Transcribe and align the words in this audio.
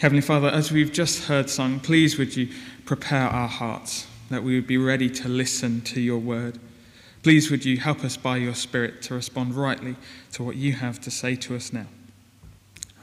Heavenly 0.00 0.22
Father, 0.22 0.48
as 0.48 0.72
we've 0.72 0.90
just 0.90 1.24
heard 1.24 1.50
sung, 1.50 1.78
please 1.78 2.16
would 2.16 2.34
you 2.34 2.48
prepare 2.86 3.26
our 3.26 3.46
hearts 3.46 4.06
that 4.30 4.42
we 4.42 4.54
would 4.54 4.66
be 4.66 4.78
ready 4.78 5.10
to 5.10 5.28
listen 5.28 5.82
to 5.82 6.00
your 6.00 6.16
word. 6.16 6.58
Please 7.22 7.50
would 7.50 7.66
you 7.66 7.76
help 7.76 8.02
us 8.02 8.16
by 8.16 8.38
your 8.38 8.54
Spirit 8.54 9.02
to 9.02 9.14
respond 9.14 9.54
rightly 9.54 9.96
to 10.32 10.42
what 10.42 10.56
you 10.56 10.72
have 10.72 11.02
to 11.02 11.10
say 11.10 11.36
to 11.36 11.54
us 11.54 11.70
now. 11.70 11.84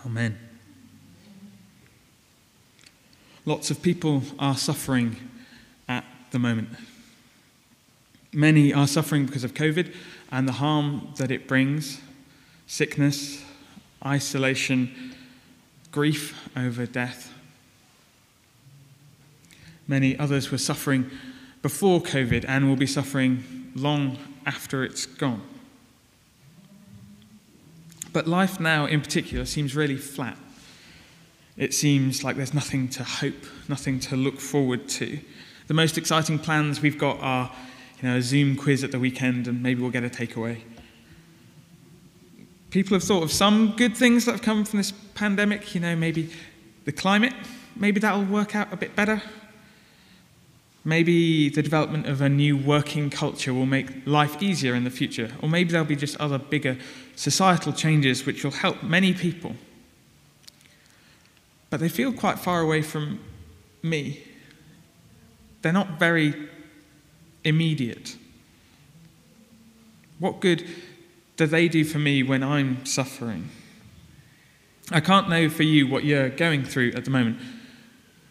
Amen. 0.07 0.39
Lots 3.45 3.69
of 3.69 3.83
people 3.83 4.23
are 4.39 4.57
suffering 4.57 5.17
at 5.87 6.03
the 6.31 6.39
moment. 6.39 6.69
Many 8.33 8.73
are 8.73 8.87
suffering 8.87 9.27
because 9.27 9.43
of 9.43 9.53
COVID 9.53 9.93
and 10.31 10.47
the 10.47 10.53
harm 10.53 11.09
that 11.17 11.29
it 11.29 11.47
brings 11.47 12.01
sickness, 12.65 13.45
isolation, 14.03 15.13
grief 15.91 16.49
over 16.55 16.85
death. 16.85 17.33
Many 19.87 20.17
others 20.19 20.51
were 20.51 20.57
suffering 20.57 21.09
before 21.61 22.01
COVID 22.01 22.45
and 22.47 22.67
will 22.67 22.75
be 22.75 22.87
suffering 22.87 23.71
long 23.75 24.17
after 24.45 24.83
it's 24.83 25.05
gone. 25.05 25.41
But 28.13 28.27
life 28.27 28.59
now, 28.59 28.85
in 28.85 29.01
particular, 29.01 29.45
seems 29.45 29.75
really 29.75 29.95
flat. 29.95 30.37
It 31.57 31.73
seems 31.73 32.23
like 32.23 32.35
there's 32.35 32.53
nothing 32.53 32.87
to 32.89 33.03
hope, 33.03 33.45
nothing 33.67 33.99
to 34.01 34.15
look 34.15 34.39
forward 34.39 34.87
to. 34.89 35.19
The 35.67 35.73
most 35.73 35.97
exciting 35.97 36.39
plans 36.39 36.81
we've 36.81 36.97
got 36.97 37.19
are 37.21 37.51
you 38.01 38.09
know, 38.09 38.17
a 38.17 38.21
Zoom 38.21 38.55
quiz 38.55 38.83
at 38.83 38.91
the 38.91 38.99
weekend 38.99 39.47
and 39.47 39.61
maybe 39.61 39.81
we'll 39.81 39.91
get 39.91 40.03
a 40.03 40.09
takeaway. 40.09 40.61
People 42.69 42.95
have 42.95 43.03
thought 43.03 43.23
of 43.23 43.31
some 43.31 43.75
good 43.77 43.95
things 43.95 44.25
that 44.25 44.33
have 44.33 44.41
come 44.41 44.65
from 44.65 44.77
this 44.77 44.91
pandemic, 45.15 45.73
you 45.73 45.81
know, 45.81 45.95
maybe 45.95 46.29
the 46.85 46.91
climate, 46.91 47.33
maybe 47.75 47.99
that'll 47.99 48.25
work 48.25 48.55
out 48.55 48.71
a 48.73 48.77
bit 48.77 48.95
better. 48.95 49.21
Maybe 50.83 51.49
the 51.49 51.61
development 51.61 52.05
of 52.07 52.21
a 52.21 52.29
new 52.29 52.57
working 52.57 53.09
culture 53.09 53.53
will 53.53 53.65
make 53.65 54.05
life 54.05 54.41
easier 54.41 54.73
in 54.73 54.85
the 54.85 54.89
future. 54.89 55.31
Or 55.41 55.49
maybe 55.49 55.71
there'll 55.71 55.85
be 55.85 55.97
just 55.97 56.15
other 56.17 56.37
bigger 56.37 56.77
societal 57.15 57.73
changes 57.73 58.25
which 58.25 58.43
will 58.43 58.51
help 58.51 58.83
many 58.83 59.13
people. 59.13 59.55
But 61.69 61.81
they 61.81 61.89
feel 61.89 62.13
quite 62.13 62.39
far 62.39 62.61
away 62.61 62.81
from 62.81 63.19
me. 63.83 64.23
They're 65.61 65.73
not 65.73 65.99
very 65.99 66.33
immediate. 67.43 68.15
What 70.19 70.39
good 70.39 70.65
do 71.37 71.45
they 71.45 71.67
do 71.67 71.85
for 71.85 71.99
me 71.99 72.23
when 72.23 72.43
I'm 72.43 72.83
suffering? 72.85 73.49
I 74.91 74.99
can't 74.99 75.29
know 75.29 75.49
for 75.49 75.63
you 75.63 75.87
what 75.87 76.03
you're 76.03 76.29
going 76.29 76.63
through 76.63 76.93
at 76.95 77.05
the 77.05 77.11
moment. 77.11 77.39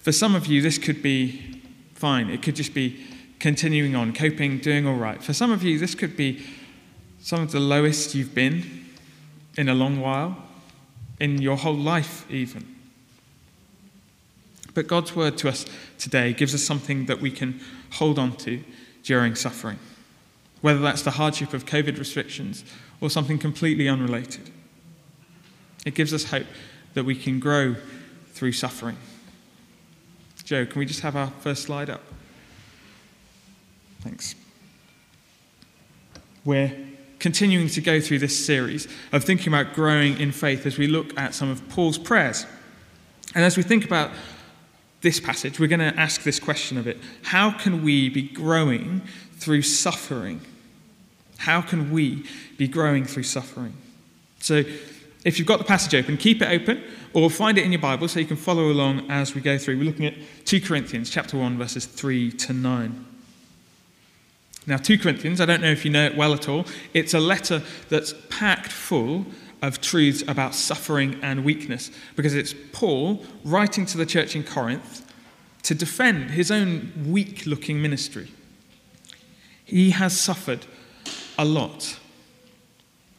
For 0.01 0.11
some 0.11 0.35
of 0.35 0.47
you, 0.47 0.61
this 0.61 0.77
could 0.77 1.03
be 1.03 1.63
fine. 1.95 2.29
It 2.29 2.43
could 2.43 2.57
just 2.57 2.75
be 2.75 3.05
continuing 3.39 3.95
on, 3.95 4.13
coping, 4.13 4.59
doing 4.59 4.87
all 4.87 4.97
right. 4.97 5.23
For 5.23 5.33
some 5.33 5.53
of 5.53 5.63
you, 5.63 5.79
this 5.79 5.95
could 5.95 6.17
be 6.17 6.45
some 7.21 7.41
of 7.43 7.53
the 7.53 7.61
lowest 7.61 8.15
you've 8.15 8.35
been 8.35 8.87
in 9.57 9.69
a 9.69 9.75
long 9.75 10.01
while, 10.01 10.37
in 11.21 11.41
your 11.41 11.57
whole 11.57 11.77
life, 11.77 12.29
even. 12.31 12.75
But 14.75 14.89
God's 14.89 15.15
word 15.15 15.39
to 15.39 15.49
us 15.49 15.65
today 15.99 16.33
gives 16.33 16.55
us 16.55 16.63
something 16.63 17.07
that 17.07 17.21
we 17.21 17.31
can 17.31 17.61
hold 17.93 18.19
on 18.19 18.37
to 18.39 18.63
during 19.03 19.35
suffering, 19.35 19.79
whether 20.61 20.81
that's 20.81 21.03
the 21.03 21.13
hardship 21.13 21.55
of 21.55 21.67
COVID 21.67 21.99
restrictions 21.99 22.65
or 23.01 23.11
something 23.11 23.39
completely 23.39 23.89
unrelated. 23.89 24.51
It 25.85 25.95
gives 25.95 26.13
us 26.13 26.25
hope 26.25 26.47
that 26.95 27.05
we 27.05 27.15
can 27.15 27.39
grow 27.39 27.77
through 28.33 28.53
suffering. 28.53 28.97
Joe, 30.45 30.65
can 30.65 30.79
we 30.79 30.87
just 30.87 31.01
have 31.01 31.17
our 31.17 31.29
first 31.41 31.65
slide 31.65 31.91
up? 31.91 32.03
Thanks. 34.01 34.37
We're 36.45 36.73
continuing 37.19 37.69
to 37.71 37.81
go 37.81 38.01
through 38.01 38.21
this 38.21 38.47
series 38.47 38.87
of 39.11 39.25
thinking 39.25 39.49
about 39.49 39.75
growing 39.75 40.19
in 40.21 40.31
faith 40.31 40.65
as 40.65 40.79
we 40.79 40.87
look 40.87 41.19
at 41.19 41.35
some 41.35 41.51
of 41.51 41.69
Paul's 41.69 41.99
prayers. 41.99 42.47
And 43.35 43.45
as 43.45 43.57
we 43.57 43.65
think 43.65 43.85
about 43.85 44.13
this 45.01 45.19
passage, 45.19 45.59
we're 45.59 45.67
going 45.67 45.81
to 45.81 45.99
ask 45.99 46.23
this 46.23 46.39
question 46.39 46.79
of 46.79 46.87
it 46.87 46.99
How 47.23 47.51
can 47.51 47.83
we 47.83 48.09
be 48.09 48.23
growing 48.23 49.03
through 49.35 49.63
suffering? 49.63 50.41
How 51.39 51.61
can 51.61 51.91
we 51.91 52.25
be 52.57 52.69
growing 52.69 53.05
through 53.05 53.25
suffering? 53.25 53.75
So, 54.41 54.65
if 55.25 55.39
you've 55.39 55.49
got 55.49 55.59
the 55.59 55.65
passage 55.65 55.93
open, 55.95 56.17
keep 56.17 56.41
it 56.41 56.49
open 56.49 56.83
or 57.13 57.29
find 57.29 57.59
it 57.59 57.65
in 57.65 57.73
your 57.73 57.81
Bible 57.81 58.07
so 58.07 58.21
you 58.21 58.27
can 58.27 58.37
follow 58.37 58.71
along 58.71 59.11
as 59.11 59.35
we 59.35 59.41
go 59.41 59.59
through. 59.59 59.77
We're 59.79 59.85
looking 59.85 60.07
at 60.07 60.15
2 60.45 60.61
Corinthians 60.61 61.11
chapter 61.11 61.37
1 61.37 61.59
verses 61.59 61.85
3 61.85 62.31
to 62.31 62.53
9. 62.53 63.07
Now 64.69 64.77
2 64.77 64.99
Corinthians, 64.99 65.41
I 65.41 65.47
don't 65.47 65.61
know 65.61 65.71
if 65.71 65.85
you 65.85 65.91
know 65.91 66.07
it 66.07 66.17
well 66.17 66.33
at 66.33 66.49
all, 66.49 66.65
it's 66.95 67.15
a 67.15 67.19
letter 67.19 67.63
that's 67.89 68.15
packed 68.31 68.71
full 68.71 69.27
of 69.63 69.81
truths 69.81 70.23
about 70.29 70.55
suffering 70.55 71.19
and 71.23 71.45
weakness 71.45 71.91
because 72.15 72.35
it's 72.35 72.55
Paul 72.73 73.25
writing 73.45 73.87
to 73.87 73.99
the 73.99 74.07
church 74.07 74.37
in 74.37 74.45
Corinth 74.45 75.03
to 75.63 75.75
defend 75.75 76.31
his 76.31 76.51
own 76.51 76.93
weak 77.07 77.47
looking 77.47 77.83
ministry. 77.83 78.31
He 79.65 79.91
has 79.91 80.19
suffered 80.19 80.67
a 81.39 81.45
lot. 81.45 81.99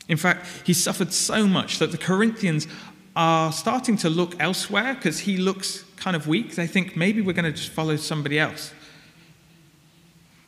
In 0.07 0.17
fact, 0.17 0.47
he 0.65 0.73
suffered 0.73 1.11
so 1.11 1.47
much 1.47 1.79
that 1.79 1.91
the 1.91 1.97
Corinthians 1.97 2.67
are 3.15 3.51
starting 3.51 3.97
to 3.97 4.09
look 4.09 4.39
elsewhere 4.39 4.93
because 4.93 5.19
he 5.19 5.37
looks 5.37 5.83
kind 5.97 6.15
of 6.15 6.27
weak. 6.27 6.55
They 6.55 6.67
think 6.67 6.95
maybe 6.95 7.21
we're 7.21 7.33
going 7.33 7.51
to 7.51 7.51
just 7.51 7.71
follow 7.71 7.95
somebody 7.95 8.39
else. 8.39 8.73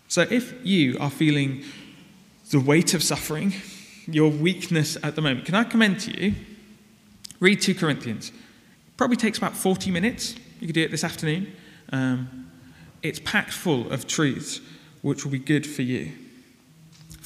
So 0.07 0.21
if 0.21 0.53
you 0.65 0.97
are 0.99 1.09
feeling 1.09 1.63
the 2.51 2.59
weight 2.59 2.93
of 2.93 3.03
suffering, 3.03 3.53
your 4.07 4.31
weakness 4.31 4.97
at 5.03 5.15
the 5.15 5.21
moment, 5.21 5.45
can 5.45 5.55
I 5.55 5.63
commend 5.63 5.99
to 6.01 6.19
you? 6.19 6.35
Read 7.39 7.61
2 7.61 7.75
Corinthians. 7.75 8.31
Probably 8.97 9.17
takes 9.17 9.37
about 9.37 9.55
40 9.55 9.91
minutes. 9.91 10.35
You 10.59 10.67
could 10.67 10.73
do 10.73 10.83
it 10.83 10.91
this 10.91 11.03
afternoon. 11.03 11.53
Um, 11.91 12.51
it's 13.01 13.19
packed 13.19 13.53
full 13.53 13.91
of 13.91 14.07
truths 14.07 14.61
which 15.01 15.23
will 15.23 15.31
be 15.31 15.39
good 15.39 15.65
for 15.65 15.81
you. 15.81 16.11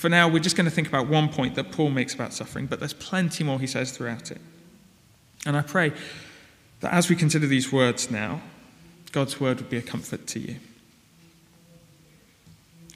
For 0.04 0.10
now, 0.10 0.28
we're 0.28 0.40
just 0.40 0.58
going 0.58 0.66
to 0.66 0.70
think 0.70 0.90
about 0.90 1.08
one 1.08 1.30
point 1.30 1.56
that 1.56 1.72
Paul 1.72 1.90
makes 1.90 2.14
about 2.14 2.34
suffering, 2.34 2.66
but 2.66 2.80
there's 2.80 2.92
plenty 2.92 3.42
more 3.46 3.58
he 3.58 3.68
says 3.68 3.92
throughout 3.92 4.32
it. 4.32 4.42
And 5.46 5.56
I 5.56 5.62
pray 5.62 5.94
that 6.82 6.94
as 6.94 7.10
we 7.10 7.16
consider 7.16 7.48
these 7.48 7.72
words 7.72 8.12
now, 8.12 8.42
God's 9.14 9.40
word 9.40 9.62
would 9.62 9.70
be 9.70 9.78
a 9.78 9.82
comfort 9.82 10.28
to 10.28 10.40
you. 10.40 10.58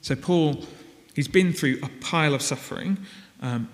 So, 0.02 0.18
Paul, 0.18 0.66
he's 1.16 1.30
been 1.30 1.54
through 1.54 1.80
a 1.82 1.88
pile 2.02 2.34
of 2.34 2.42
suffering. 2.42 2.98
Um, 3.42 3.70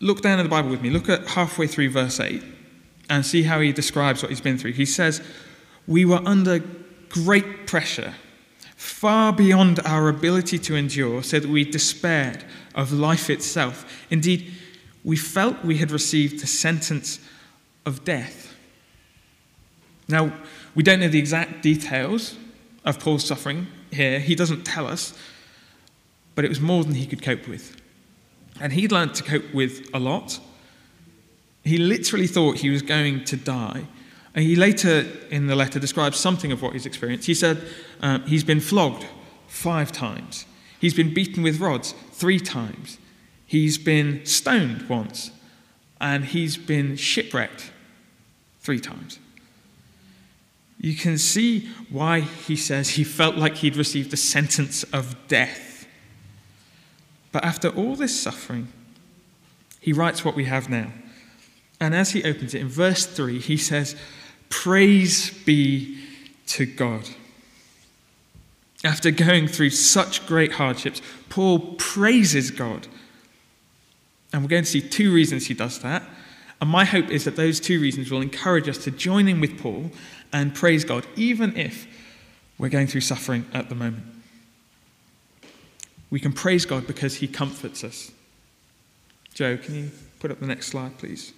look 0.00 0.20
down 0.20 0.40
in 0.40 0.44
the 0.44 0.50
Bible 0.50 0.70
with 0.70 0.82
me. 0.82 0.90
Look 0.90 1.08
at 1.08 1.24
halfway 1.28 1.68
through 1.68 1.90
verse 1.90 2.18
8 2.18 2.42
and 3.08 3.24
see 3.24 3.44
how 3.44 3.60
he 3.60 3.70
describes 3.70 4.24
what 4.24 4.30
he's 4.30 4.40
been 4.40 4.58
through. 4.58 4.72
He 4.72 4.86
says, 4.86 5.22
We 5.86 6.04
were 6.04 6.20
under 6.26 6.64
great 7.10 7.68
pressure 7.68 8.14
far 8.82 9.32
beyond 9.32 9.78
our 9.84 10.08
ability 10.08 10.58
to 10.58 10.74
endure, 10.74 11.22
so 11.22 11.38
that 11.38 11.48
we 11.48 11.64
despaired 11.64 12.44
of 12.74 12.92
life 12.92 13.30
itself. 13.30 13.86
Indeed, 14.10 14.52
we 15.04 15.16
felt 15.16 15.64
we 15.64 15.78
had 15.78 15.92
received 15.92 16.42
the 16.42 16.48
sentence 16.48 17.20
of 17.86 18.04
death. 18.04 18.54
Now, 20.08 20.32
we 20.74 20.82
don't 20.82 20.98
know 20.98 21.08
the 21.08 21.18
exact 21.18 21.62
details 21.62 22.36
of 22.84 22.98
Paul's 22.98 23.24
suffering 23.24 23.68
here. 23.92 24.18
He 24.18 24.34
doesn't 24.34 24.64
tell 24.64 24.88
us, 24.88 25.16
but 26.34 26.44
it 26.44 26.48
was 26.48 26.60
more 26.60 26.82
than 26.82 26.96
he 26.96 27.06
could 27.06 27.22
cope 27.22 27.46
with. 27.46 27.80
And 28.60 28.72
he'd 28.72 28.90
learned 28.90 29.14
to 29.14 29.22
cope 29.22 29.54
with 29.54 29.88
a 29.94 30.00
lot. 30.00 30.40
He 31.62 31.78
literally 31.78 32.26
thought 32.26 32.58
he 32.58 32.70
was 32.70 32.82
going 32.82 33.22
to 33.26 33.36
die 33.36 33.86
and 34.34 34.44
he 34.44 34.56
later 34.56 35.06
in 35.30 35.46
the 35.46 35.56
letter 35.56 35.78
describes 35.78 36.18
something 36.18 36.52
of 36.52 36.62
what 36.62 36.72
he's 36.72 36.86
experienced. 36.86 37.26
He 37.26 37.34
said 37.34 37.62
um, 38.00 38.22
he's 38.26 38.44
been 38.44 38.60
flogged 38.60 39.06
five 39.46 39.92
times, 39.92 40.46
he's 40.80 40.94
been 40.94 41.12
beaten 41.12 41.42
with 41.42 41.60
rods 41.60 41.94
three 42.12 42.40
times, 42.40 42.98
he's 43.46 43.78
been 43.78 44.24
stoned 44.24 44.88
once, 44.88 45.30
and 46.00 46.24
he's 46.24 46.56
been 46.56 46.96
shipwrecked 46.96 47.70
three 48.60 48.80
times. 48.80 49.18
You 50.80 50.96
can 50.96 51.16
see 51.16 51.68
why 51.90 52.20
he 52.20 52.56
says 52.56 52.90
he 52.90 53.04
felt 53.04 53.36
like 53.36 53.58
he'd 53.58 53.76
received 53.76 54.12
a 54.12 54.16
sentence 54.16 54.82
of 54.84 55.16
death. 55.28 55.86
But 57.30 57.44
after 57.44 57.68
all 57.68 57.94
this 57.94 58.20
suffering, 58.20 58.68
he 59.80 59.92
writes 59.92 60.24
what 60.24 60.34
we 60.34 60.44
have 60.46 60.68
now. 60.68 60.92
And 61.80 61.94
as 61.94 62.10
he 62.10 62.24
opens 62.24 62.54
it 62.54 62.60
in 62.60 62.68
verse 62.68 63.06
3, 63.06 63.38
he 63.38 63.56
says, 63.56 63.96
Praise 64.52 65.30
be 65.44 65.98
to 66.48 66.66
God. 66.66 67.08
After 68.84 69.10
going 69.10 69.48
through 69.48 69.70
such 69.70 70.26
great 70.26 70.52
hardships, 70.52 71.00
Paul 71.30 71.74
praises 71.78 72.50
God. 72.50 72.86
And 74.30 74.42
we're 74.42 74.48
going 74.48 74.64
to 74.64 74.70
see 74.70 74.82
two 74.82 75.10
reasons 75.12 75.46
he 75.46 75.54
does 75.54 75.78
that. 75.78 76.02
And 76.60 76.68
my 76.68 76.84
hope 76.84 77.10
is 77.10 77.24
that 77.24 77.34
those 77.34 77.60
two 77.60 77.80
reasons 77.80 78.10
will 78.10 78.20
encourage 78.20 78.68
us 78.68 78.76
to 78.84 78.90
join 78.90 79.26
in 79.26 79.40
with 79.40 79.58
Paul 79.58 79.90
and 80.34 80.54
praise 80.54 80.84
God, 80.84 81.06
even 81.16 81.56
if 81.56 81.86
we're 82.58 82.68
going 82.68 82.86
through 82.88 83.00
suffering 83.00 83.46
at 83.54 83.70
the 83.70 83.74
moment. 83.74 84.04
We 86.10 86.20
can 86.20 86.34
praise 86.34 86.66
God 86.66 86.86
because 86.86 87.16
he 87.16 87.26
comforts 87.26 87.82
us. 87.82 88.12
Joe, 89.32 89.56
can 89.56 89.74
you 89.76 89.90
put 90.20 90.30
up 90.30 90.40
the 90.40 90.46
next 90.46 90.66
slide, 90.66 90.98
please? 90.98 91.32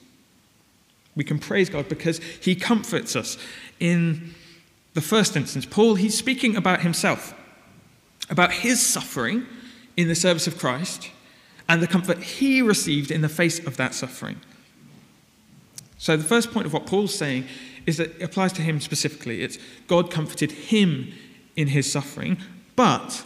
We 1.17 1.25
can 1.25 1.39
praise 1.39 1.69
God 1.69 1.89
because 1.89 2.19
he 2.41 2.55
comforts 2.55 3.15
us. 3.17 3.39
In 3.81 4.35
the 4.95 5.01
first 5.01 5.37
instance, 5.37 5.67
Paul, 5.67 5.95
he's 5.97 6.17
speaking 6.17 6.57
about 6.57 6.81
himself, 6.81 7.35
about 8.31 8.53
his 8.53 8.85
suffering 8.85 9.47
in 9.97 10.09
the 10.09 10.15
service 10.15 10.47
of 10.47 10.59
Christ 10.59 11.11
and 11.69 11.83
the 11.83 11.87
comfort 11.87 12.19
he 12.19 12.63
received 12.63 13.11
in 13.11 13.21
the 13.21 13.29
face 13.29 13.65
of 13.67 13.77
that 13.77 13.95
suffering. 13.95 14.41
So, 15.99 16.17
the 16.17 16.25
first 16.25 16.53
point 16.53 16.67
of 16.67 16.73
what 16.73 16.87
Paul's 16.87 17.15
saying 17.15 17.47
is 17.87 17.97
that 17.97 18.17
it 18.17 18.23
applies 18.23 18.53
to 18.55 18.63
him 18.63 18.81
specifically. 18.81 19.43
It's 19.43 19.59
God 19.87 20.11
comforted 20.11 20.53
him 20.53 21.13
in 21.57 21.69
his 21.69 21.91
suffering, 21.91 22.39
but 22.77 23.25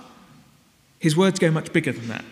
his 0.99 1.17
words 1.17 1.39
go 1.39 1.51
much 1.51 1.73
bigger 1.73 1.93
than 1.93 2.09
that. 2.09 2.25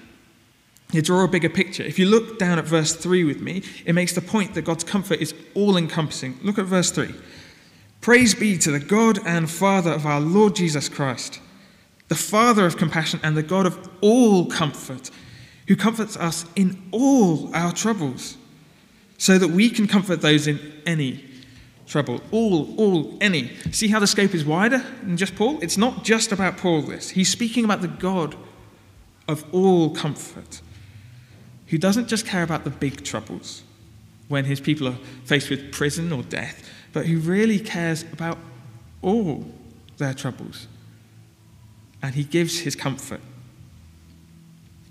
You 0.92 1.02
draw 1.02 1.24
a 1.24 1.28
bigger 1.28 1.48
picture. 1.48 1.82
If 1.82 1.98
you 1.98 2.06
look 2.06 2.38
down 2.38 2.58
at 2.58 2.64
verse 2.64 2.94
3 2.94 3.24
with 3.24 3.40
me, 3.40 3.62
it 3.84 3.94
makes 3.94 4.12
the 4.12 4.20
point 4.20 4.54
that 4.54 4.62
God's 4.62 4.84
comfort 4.84 5.20
is 5.20 5.34
all 5.54 5.76
encompassing. 5.76 6.38
Look 6.42 6.58
at 6.58 6.66
verse 6.66 6.90
3. 6.90 7.12
Praise 8.00 8.34
be 8.34 8.56
to 8.58 8.70
the 8.70 8.78
God 8.78 9.18
and 9.26 9.50
Father 9.50 9.90
of 9.90 10.06
our 10.06 10.20
Lord 10.20 10.54
Jesus 10.54 10.88
Christ, 10.88 11.40
the 12.08 12.14
Father 12.14 12.64
of 12.64 12.76
compassion 12.76 13.18
and 13.22 13.36
the 13.36 13.42
God 13.42 13.66
of 13.66 13.88
all 14.00 14.46
comfort, 14.46 15.10
who 15.66 15.74
comforts 15.74 16.16
us 16.16 16.44
in 16.54 16.80
all 16.92 17.54
our 17.54 17.72
troubles, 17.72 18.36
so 19.18 19.38
that 19.38 19.48
we 19.48 19.68
can 19.68 19.88
comfort 19.88 20.20
those 20.20 20.46
in 20.46 20.60
any 20.86 21.24
trouble. 21.86 22.20
All, 22.30 22.74
all, 22.78 23.16
any. 23.20 23.56
See 23.72 23.88
how 23.88 23.98
the 23.98 24.06
scope 24.06 24.34
is 24.34 24.44
wider 24.44 24.84
than 25.02 25.16
just 25.16 25.34
Paul? 25.34 25.58
It's 25.60 25.78
not 25.78 26.04
just 26.04 26.32
about 26.32 26.58
Paul, 26.58 26.82
this. 26.82 27.10
He's 27.10 27.28
speaking 27.28 27.64
about 27.64 27.80
the 27.80 27.88
God 27.88 28.36
of 29.28 29.44
all 29.52 29.90
comfort, 29.90 30.60
who 31.68 31.78
doesn't 31.78 32.08
just 32.08 32.26
care 32.26 32.42
about 32.42 32.64
the 32.64 32.70
big 32.70 33.04
troubles 33.04 33.62
when 34.28 34.44
his 34.44 34.60
people 34.60 34.88
are 34.88 34.98
faced 35.24 35.50
with 35.50 35.72
prison 35.72 36.12
or 36.12 36.22
death, 36.22 36.68
but 36.92 37.06
who 37.06 37.18
really 37.18 37.58
cares 37.58 38.02
about 38.12 38.38
all 39.02 39.44
their 39.98 40.14
troubles. 40.14 40.66
And 42.02 42.14
he 42.14 42.24
gives 42.24 42.60
his 42.60 42.74
comfort. 42.76 43.20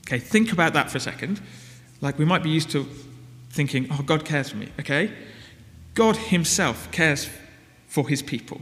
Okay, 0.08 0.20
think 0.20 0.52
about 0.52 0.74
that 0.74 0.90
for 0.90 0.98
a 0.98 1.02
second. 1.02 1.42
Like 2.02 2.20
we 2.20 2.26
might 2.26 2.44
be 2.44 2.50
used 2.50 2.70
to 2.72 2.88
thinking, 3.50 3.88
oh, 3.92 4.02
God 4.04 4.26
cares 4.26 4.50
for 4.50 4.58
me, 4.58 4.70
okay? 4.80 5.12
God 5.94 6.18
himself 6.18 6.92
cares 6.92 7.30
for 7.88 8.08
his 8.08 8.22
people. 8.22 8.62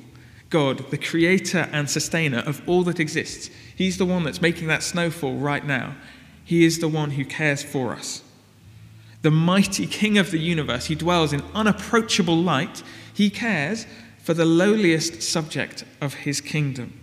God, 0.50 0.92
the 0.92 1.00
creator 1.00 1.68
and 1.72 1.90
sustainer 1.90 2.40
of 2.40 2.62
all 2.70 2.84
that 2.84 3.00
exists. 3.00 3.50
He's 3.76 3.98
the 3.98 4.06
one 4.06 4.24
that's 4.24 4.42
making 4.42 4.68
that 4.68 4.84
snowfall 4.84 5.36
right 5.38 5.66
now. 5.66 5.96
He 6.44 6.66
is 6.66 6.80
the 6.80 6.88
one 6.88 7.12
who 7.12 7.26
cares 7.26 7.64
for 7.64 7.94
us. 7.94 8.22
The 9.22 9.32
mighty 9.32 9.88
king 9.88 10.18
of 10.18 10.32
the 10.32 10.40
universe, 10.40 10.88
he 10.88 10.96
dwells 10.96 11.32
in 11.32 11.42
unapproachable 11.56 12.36
light. 12.36 12.84
He 13.14 13.30
cares 13.30 13.86
for 14.22 14.34
the 14.34 14.46
lowliest 14.46 15.22
subject 15.22 15.86
of 16.02 16.14
his 16.14 16.42
kingdom. 16.42 17.00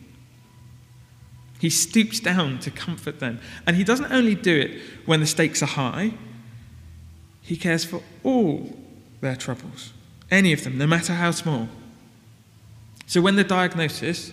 He 1.59 1.71
stoops 1.71 2.21
down 2.21 2.59
to 2.61 2.71
comfort 2.71 3.21
them. 3.21 3.41
And 3.67 3.77
he 3.77 3.85
doesn't 3.85 4.11
only 4.11 4.35
do 4.35 4.59
it 4.59 4.81
when 5.07 5.21
the 5.21 5.27
stakes 5.27 5.63
are 5.63 5.67
high, 5.67 6.13
he 7.43 7.57
cares 7.57 7.85
for 7.85 8.03
all 8.23 8.77
their 9.21 9.37
troubles, 9.37 9.93
any 10.31 10.53
of 10.53 10.65
them, 10.65 10.79
no 10.79 10.87
matter 10.87 11.15
how 11.15 11.31
small. 11.33 11.69
So 13.07 13.21
when 13.21 13.37
the 13.37 13.45
diagnosis 13.45 14.33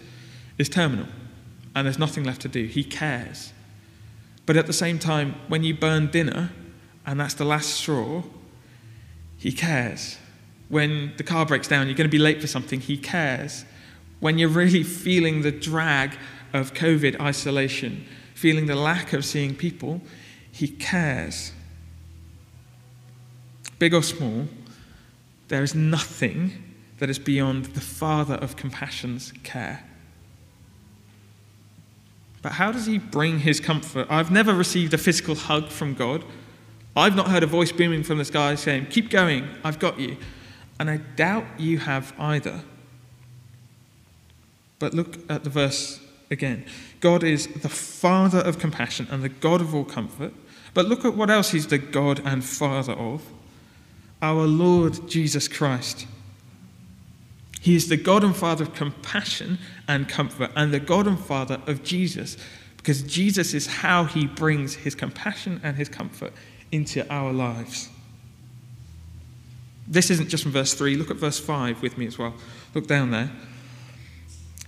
is 0.58 0.70
terminal 0.70 1.08
and 1.76 1.86
there's 1.86 2.00
nothing 2.00 2.24
left 2.24 2.42
to 2.42 2.48
do, 2.48 2.66
he 2.66 2.84
cares. 2.84 3.54
But 4.48 4.56
at 4.56 4.66
the 4.66 4.74
same 4.74 4.98
time, 4.98 5.36
when 5.50 5.64
you 5.64 5.76
burn 5.76 6.08
dinner 6.08 6.52
and 7.06 7.20
that's 7.20 7.36
the 7.36 7.46
last 7.46 7.70
straw, 7.70 8.24
he 9.38 9.52
cares. 9.52 10.18
When 10.70 11.14
the 11.18 11.24
car 11.24 11.46
breaks 11.46 11.68
down, 11.68 11.88
you're 11.88 11.98
going 11.98 12.10
to 12.10 12.12
be 12.12 12.18
late 12.18 12.42
for 12.42 12.48
something, 12.48 12.80
he 12.80 12.98
cares. 12.98 13.66
When 14.22 14.40
you're 14.40 14.50
really 14.50 14.84
feeling 14.84 15.42
the 15.42 15.52
drag 15.52 16.18
of 16.54 16.74
COVID 16.74 17.20
isolation, 17.20 18.06
feeling 18.34 18.68
the 18.68 18.76
lack 18.76 19.12
of 19.12 19.26
seeing 19.26 19.54
people, 19.54 20.02
he 20.50 20.70
cares. 20.70 21.52
Big 23.80 23.94
or 23.94 24.02
small, 24.02 24.48
there 25.50 25.62
is 25.62 25.76
nothing 25.76 26.74
that 27.00 27.10
is 27.10 27.20
beyond 27.20 27.66
the 27.66 27.82
Father 27.82 28.36
of 28.36 28.56
compassion's 28.56 29.34
care. 29.44 29.87
But 32.42 32.54
how 32.54 32.72
does 32.72 32.86
he 32.86 32.98
bring 32.98 33.40
his 33.40 33.60
comfort? 33.60 34.08
I've 34.10 34.32
never 34.32 34.54
received 34.54 34.94
a 34.94 34.98
physical 34.98 35.36
hug 35.36 35.70
from 35.70 35.94
God. 35.94 36.24
I've 36.96 37.16
not 37.16 37.30
heard 37.30 37.44
a 37.44 37.48
voice 37.48 37.72
booming 37.72 38.04
from 38.04 38.18
the 38.18 38.26
sky 38.26 38.56
saying, 38.56 38.88
Keep 38.88 39.10
going, 39.10 39.48
I've 39.64 39.80
got 39.80 40.00
you. 40.00 40.18
And 40.80 40.90
I 40.90 40.98
doubt 40.98 41.46
you 41.58 41.80
have 41.80 42.14
either. 42.20 42.62
But 44.80 44.94
look 44.94 45.18
at 45.30 45.44
the 45.44 45.50
verse 45.50 46.00
again. 46.30 46.66
God 47.00 47.24
is 47.24 47.48
the 47.48 47.70
Father 47.70 48.40
of 48.40 48.60
compassion 48.60 49.08
and 49.10 49.24
the 49.24 49.30
God 49.30 49.62
of 49.62 49.74
all 49.74 49.86
comfort. 49.86 50.34
But 50.74 50.86
look 50.86 51.06
at 51.06 51.16
what 51.16 51.30
else 51.30 51.52
he's 51.52 51.68
the 51.68 51.78
God 51.78 52.22
and 52.24 52.44
Father 52.44 52.94
of 52.94 53.24
our 54.22 54.46
Lord 54.46 55.08
Jesus 55.08 55.48
Christ. 55.48 56.08
He 57.68 57.76
is 57.76 57.90
the 57.90 57.98
God 57.98 58.24
and 58.24 58.34
Father 58.34 58.64
of 58.64 58.74
compassion 58.74 59.58
and 59.90 60.08
comfort, 60.08 60.52
and 60.56 60.74
the 60.74 60.80
God 60.80 61.06
and 61.06 61.20
Father 61.20 61.60
of 61.68 61.84
Jesus, 61.84 62.38
because 62.78 63.04
Jesus 63.04 63.54
is 63.54 63.68
how 63.68 64.06
he 64.06 64.26
brings 64.26 64.74
his 64.74 64.96
compassion 64.96 65.60
and 65.66 65.76
his 65.76 65.90
comfort 65.90 66.32
into 66.72 67.06
our 67.14 67.34
lives. 67.34 67.90
This 69.86 70.10
isn't 70.10 70.30
just 70.30 70.44
from 70.44 70.54
verse 70.54 70.76
3. 70.76 70.96
Look 70.96 71.12
at 71.12 71.18
verse 71.18 71.42
5 71.42 71.82
with 71.82 71.98
me 71.98 72.08
as 72.08 72.18
well. 72.18 72.36
Look 72.74 72.88
down 72.88 73.12
there. 73.12 73.32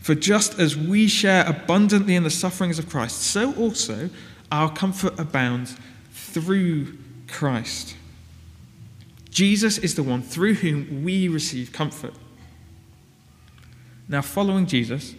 For 0.02 0.14
just 0.14 0.60
as 0.60 0.76
we 0.76 1.08
share 1.08 1.48
abundantly 1.48 2.16
in 2.16 2.24
the 2.24 2.30
sufferings 2.30 2.80
of 2.80 2.90
Christ, 2.90 3.22
so 3.22 3.56
also 3.56 4.10
our 4.52 4.70
comfort 4.70 5.18
abounds 5.18 5.78
through 6.12 6.98
Christ. 7.30 7.96
Jesus 9.30 9.78
is 9.78 9.96
the 9.96 10.04
one 10.04 10.22
through 10.22 10.56
whom 10.56 11.06
we 11.06 11.30
receive 11.30 11.72
comfort. 11.72 12.14
Now, 14.10 14.24
following 14.24 14.66
Jesus 14.66 15.14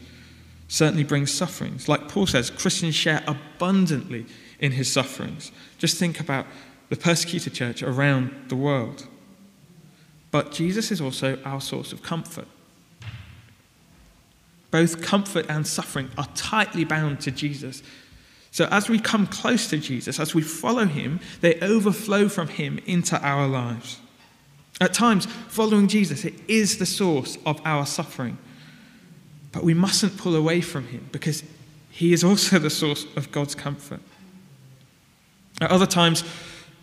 certainly 0.66 1.04
brings 1.04 1.32
sufferings. 1.32 1.88
Like 1.88 2.08
Paul 2.08 2.26
says, 2.26 2.50
Christians 2.50 2.96
share 2.96 3.22
abundantly 3.26 4.26
in 4.58 4.72
his 4.72 4.92
sufferings. 4.92 5.52
Just 5.78 5.96
think 5.96 6.20
about 6.20 6.46
the 6.90 6.96
persecuted 6.96 7.54
church 7.54 7.82
around 7.82 8.32
the 8.48 8.56
world. 8.56 9.06
But 10.32 10.50
Jesus 10.52 10.90
is 10.90 11.00
also 11.00 11.38
our 11.44 11.60
source 11.60 11.92
of 11.92 12.02
comfort. 12.02 12.48
Both 14.70 15.02
comfort 15.02 15.46
and 15.48 15.66
suffering 15.66 16.10
are 16.18 16.28
tightly 16.34 16.84
bound 16.84 17.20
to 17.20 17.30
Jesus. 17.30 17.82
So, 18.52 18.66
as 18.70 18.88
we 18.88 18.98
come 18.98 19.26
close 19.26 19.68
to 19.70 19.78
Jesus, 19.78 20.18
as 20.18 20.34
we 20.34 20.42
follow 20.42 20.84
him, 20.84 21.20
they 21.40 21.58
overflow 21.60 22.28
from 22.28 22.48
him 22.48 22.80
into 22.86 23.20
our 23.24 23.46
lives. 23.46 24.00
At 24.80 24.94
times, 24.94 25.26
following 25.26 25.88
Jesus, 25.88 26.24
it 26.24 26.34
is 26.48 26.78
the 26.78 26.86
source 26.86 27.38
of 27.46 27.60
our 27.64 27.86
suffering. 27.86 28.38
But 29.52 29.64
we 29.64 29.74
mustn't 29.74 30.16
pull 30.16 30.36
away 30.36 30.60
from 30.60 30.88
him 30.88 31.08
because 31.12 31.42
he 31.90 32.12
is 32.12 32.22
also 32.22 32.58
the 32.58 32.70
source 32.70 33.04
of 33.16 33.32
God's 33.32 33.54
comfort. 33.54 34.00
At 35.60 35.70
other 35.70 35.86
times, 35.86 36.24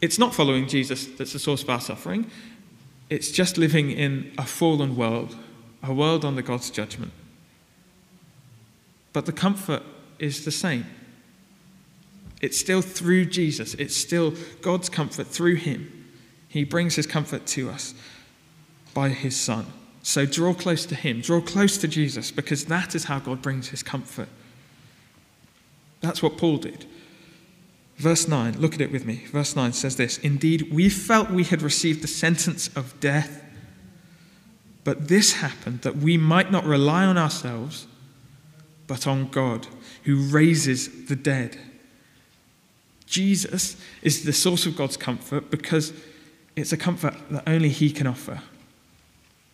it's 0.01 0.19
not 0.19 0.35
following 0.35 0.67
Jesus 0.67 1.07
that's 1.07 1.33
the 1.33 1.39
source 1.39 1.63
of 1.63 1.69
our 1.69 1.81
suffering, 1.81 2.29
it's 3.09 3.31
just 3.31 3.57
living 3.57 3.89
in 3.89 4.31
a 4.37 4.45
fallen 4.45 4.95
world, 4.95 5.35
a 5.81 5.93
world 5.93 6.25
under 6.25 6.41
God's 6.41 6.69
judgment. 6.69 7.11
But 9.13 9.25
the 9.25 9.31
comfort 9.31 9.81
is 10.19 10.45
the 10.45 10.51
same. 10.51 10.85
It's 12.41 12.57
still 12.57 12.81
through 12.81 13.25
Jesus, 13.25 13.73
it's 13.75 13.95
still 13.95 14.33
God's 14.61 14.89
comfort 14.89 15.27
through 15.27 15.55
him. 15.55 15.93
He 16.49 16.63
brings 16.63 16.95
his 16.95 17.07
comfort 17.07 17.45
to 17.47 17.69
us 17.69 17.93
by 18.93 19.09
his 19.09 19.35
Son. 19.35 19.65
So 20.07 20.25
draw 20.25 20.53
close 20.53 20.85
to 20.85 20.95
him, 20.95 21.19
draw 21.19 21.41
close 21.41 21.77
to 21.79 21.85
Jesus, 21.85 22.31
because 22.31 22.63
that 22.67 22.95
is 22.95 23.03
how 23.03 23.19
God 23.19 23.41
brings 23.41 23.67
his 23.67 23.83
comfort. 23.83 24.29
That's 25.99 26.23
what 26.23 26.37
Paul 26.37 26.59
did. 26.59 26.85
Verse 27.97 28.25
9, 28.25 28.57
look 28.57 28.73
at 28.73 28.79
it 28.79 28.89
with 28.89 29.05
me. 29.05 29.25
Verse 29.33 29.53
9 29.53 29.73
says 29.73 29.97
this 29.97 30.17
Indeed, 30.19 30.71
we 30.71 30.87
felt 30.87 31.29
we 31.29 31.43
had 31.43 31.61
received 31.61 32.01
the 32.01 32.07
sentence 32.07 32.69
of 32.69 32.97
death, 33.01 33.43
but 34.85 35.09
this 35.09 35.33
happened 35.33 35.81
that 35.81 35.97
we 35.97 36.15
might 36.15 36.53
not 36.53 36.63
rely 36.63 37.03
on 37.03 37.17
ourselves, 37.17 37.85
but 38.87 39.07
on 39.07 39.27
God, 39.27 39.67
who 40.03 40.15
raises 40.29 41.07
the 41.07 41.17
dead. 41.17 41.59
Jesus 43.05 43.75
is 44.01 44.23
the 44.23 44.31
source 44.31 44.65
of 44.65 44.77
God's 44.77 44.95
comfort 44.95 45.51
because 45.51 45.91
it's 46.55 46.71
a 46.71 46.77
comfort 46.77 47.13
that 47.29 47.43
only 47.45 47.67
He 47.67 47.91
can 47.91 48.07
offer. 48.07 48.41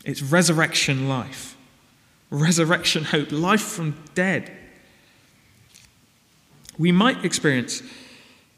It's 0.04 0.22
resurrection 0.22 1.08
life, 1.08 1.56
resurrection 2.30 3.06
hope, 3.06 3.32
life 3.32 3.62
from 3.62 4.04
dead. 4.16 4.52
We 6.78 6.92
might 6.92 7.24
experience 7.24 7.82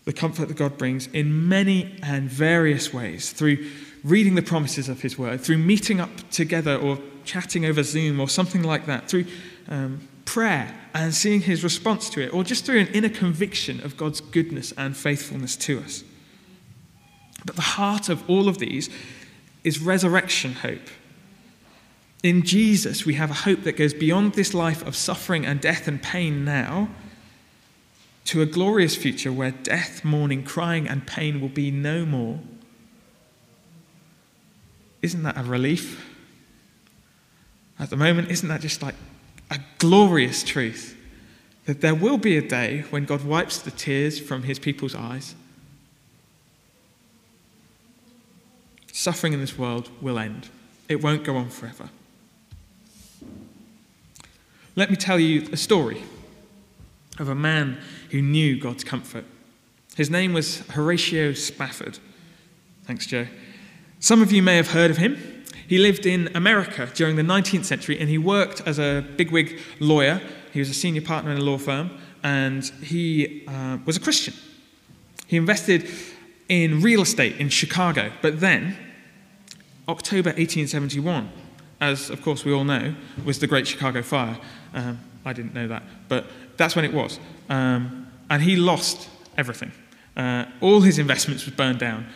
the 0.06 0.14
comfort 0.14 0.48
that 0.48 0.58
God 0.58 0.78
brings 0.78 1.08
in 1.08 1.48
many 1.50 1.98
and 2.02 2.30
various 2.30 2.94
ways 2.94 3.32
through 3.32 3.70
reading 4.04 4.36
the 4.36 4.42
promises 4.42 4.88
of 4.88 5.02
His 5.02 5.18
Word, 5.18 5.42
through 5.42 5.58
meeting 5.58 6.00
up 6.00 6.30
together 6.30 6.78
or 6.78 7.00
chatting 7.26 7.66
over 7.66 7.84
Zoom 7.84 8.20
or 8.20 8.30
something 8.30 8.64
like 8.64 8.86
that, 8.86 9.10
through 9.10 9.26
um, 9.68 10.08
prayer 10.26 10.74
and 10.94 11.14
seeing 11.14 11.42
His 11.42 11.64
response 11.64 12.10
to 12.12 12.22
it, 12.22 12.34
or 12.34 12.44
just 12.44 12.66
through 12.66 12.80
an 12.80 12.88
inner 12.88 13.10
conviction 13.10 13.84
of 13.84 13.98
God's 13.98 14.22
goodness 14.22 14.72
and 14.78 14.96
faithfulness 14.96 15.56
to 15.58 15.80
us. 15.80 16.04
But 17.44 17.56
the 17.56 17.62
heart 17.62 18.10
of 18.10 18.28
all 18.30 18.48
of 18.48 18.60
these 18.60 18.90
is 19.64 19.80
resurrection 19.80 20.54
hope. 20.54 20.88
In 22.26 22.42
Jesus, 22.42 23.06
we 23.06 23.14
have 23.14 23.30
a 23.30 23.36
hope 23.36 23.62
that 23.66 23.78
goes 23.78 23.94
beyond 23.94 24.34
this 24.34 24.56
life 24.56 24.82
of 24.88 24.96
suffering 24.96 25.46
and 25.46 25.62
death 25.62 25.88
and 25.88 26.02
pain 26.02 26.44
now 26.44 26.90
to 28.24 28.42
a 28.42 28.48
glorious 28.48 28.96
future 28.96 29.32
where 29.32 29.52
death, 29.52 30.04
mourning, 30.04 30.42
crying, 30.42 30.88
and 30.88 31.06
pain 31.06 31.40
will 31.40 31.50
be 31.50 31.70
no 31.70 32.04
more. 32.04 32.40
Isn't 35.04 35.22
that 35.22 35.38
a 35.38 35.44
relief? 35.44 36.04
At 37.78 37.92
the 37.92 37.96
moment, 37.96 38.32
isn't 38.32 38.50
that 38.50 38.62
just 38.62 38.82
like 38.82 38.96
a 39.52 39.60
glorious 39.78 40.42
truth? 40.42 40.98
That 41.66 41.82
there 41.82 41.94
will 41.94 42.18
be 42.18 42.38
a 42.38 42.42
day 42.42 42.86
when 42.90 43.06
God 43.06 43.24
wipes 43.24 43.60
the 43.60 43.70
tears 43.70 44.20
from 44.20 44.42
his 44.42 44.58
people's 44.58 44.96
eyes. 44.96 45.36
Suffering 48.92 49.34
in 49.34 49.42
this 49.42 49.60
world 49.60 49.92
will 50.02 50.18
end, 50.18 50.50
it 50.90 51.04
won't 51.04 51.24
go 51.24 51.38
on 51.38 51.52
forever. 51.52 51.92
Let 54.78 54.90
me 54.90 54.98
tell 54.98 55.18
you 55.18 55.48
a 55.54 55.58
story 55.58 56.04
of 57.18 57.30
a 57.30 57.36
man 57.36 57.80
who 58.12 58.22
knew 58.22 58.60
God's 58.60 58.84
comfort. 58.84 59.24
His 59.96 60.10
name 60.10 60.34
was 60.34 60.68
Horatio 60.68 61.32
Spafford. 61.32 61.98
Thanks, 62.84 63.06
Joe. 63.06 63.28
Some 64.02 64.22
of 64.22 64.34
you 64.34 64.44
may 64.44 64.58
have 64.58 64.72
heard 64.72 64.92
of 64.92 64.98
him. 64.98 65.46
He 65.66 65.78
lived 65.78 66.06
in 66.06 66.30
America 66.36 66.90
during 66.94 67.16
the 67.16 67.22
19th 67.22 67.64
century 67.64 67.98
and 67.98 68.10
he 68.10 68.18
worked 68.18 68.62
as 68.68 68.78
a 68.78 69.06
bigwig 69.16 69.62
lawyer. 69.80 70.22
He 70.52 70.60
was 70.60 70.70
a 70.70 70.74
senior 70.74 71.02
partner 71.02 71.32
in 71.32 71.38
a 71.38 71.42
law 71.42 71.58
firm 71.58 71.98
and 72.22 72.66
he 72.84 73.46
uh, 73.48 73.78
was 73.86 73.96
a 73.96 74.02
Christian. 74.02 74.34
He 75.26 75.38
invested 75.38 75.90
in 76.50 76.82
real 76.82 77.02
estate 77.02 77.38
in 77.38 77.48
Chicago, 77.48 78.12
but 78.22 78.42
then, 78.42 78.76
October 79.88 80.32
1871, 80.32 81.32
as 81.82 82.10
of 82.10 82.22
course 82.22 82.46
we 82.46 82.54
all 82.54 82.64
know, 82.64 82.96
was 83.24 83.40
the 83.40 83.48
Great 83.48 83.68
Chicago 83.68 84.02
Fire. 84.02 84.38
Um, 84.74 85.00
I 85.26 85.34
didn't 85.34 85.54
know 85.54 85.68
that, 85.68 85.84
but 86.08 86.26
that's 86.58 86.76
when 86.76 86.86
it 86.86 86.94
was. 86.94 87.20
Um, 87.50 88.08
and 88.30 88.42
he 88.42 88.56
lost 88.56 89.10
everything. 89.38 89.72
Uh, 90.16 90.46
all 90.62 90.82
his 90.82 91.00
investments 91.00 91.46
were 91.46 91.52
burned 91.52 91.80
down. 91.80 92.08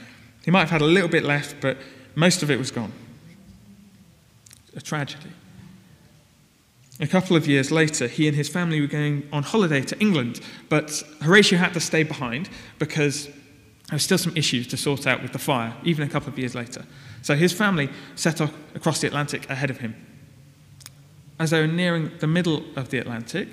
He 0.46 0.52
might 0.52 0.62
have 0.62 0.70
had 0.70 0.82
a 0.82 0.86
little 0.86 1.10
bit 1.10 1.24
left, 1.24 1.58
but 1.62 1.78
most 2.16 2.44
of 2.44 2.50
it 2.50 2.58
was 2.58 2.72
gone. 2.72 2.92
A 4.76 4.82
tragedy. 4.82 5.30
A 7.02 7.08
couple 7.08 7.36
of 7.36 7.48
years 7.48 7.72
later, 7.72 8.08
he 8.08 8.28
and 8.28 8.36
his 8.36 8.50
family 8.50 8.82
were 8.82 8.88
going 8.88 9.28
on 9.32 9.44
holiday 9.44 9.82
to 9.82 9.98
England, 10.00 10.42
but 10.68 11.02
Horatio 11.22 11.58
had 11.58 11.74
to 11.74 11.80
stay 11.80 12.04
behind 12.04 12.50
because 12.78 13.30
there 13.90 13.96
were 13.96 14.00
still 14.00 14.20
some 14.20 14.38
issues 14.38 14.68
to 14.68 14.78
sort 14.78 15.08
out 15.08 15.24
with 15.24 15.34
the 15.34 15.40
fire, 15.40 15.74
even 15.84 16.08
a 16.08 16.12
couple 16.12 16.30
of 16.30 16.38
years 16.38 16.54
later. 16.54 16.86
So 17.24 17.36
his 17.36 17.52
family 17.52 17.90
set 18.16 18.40
off 18.40 18.54
across 18.76 19.02
the 19.02 19.08
Atlantic 19.08 19.50
ahead 19.50 19.72
of 19.72 19.80
him. 19.80 19.96
As 21.40 21.50
they 21.50 21.60
were 21.60 21.68
nearing 21.68 22.12
the 22.20 22.28
middle 22.28 22.64
of 22.76 22.90
the 22.90 23.00
Atlantic, 23.00 23.48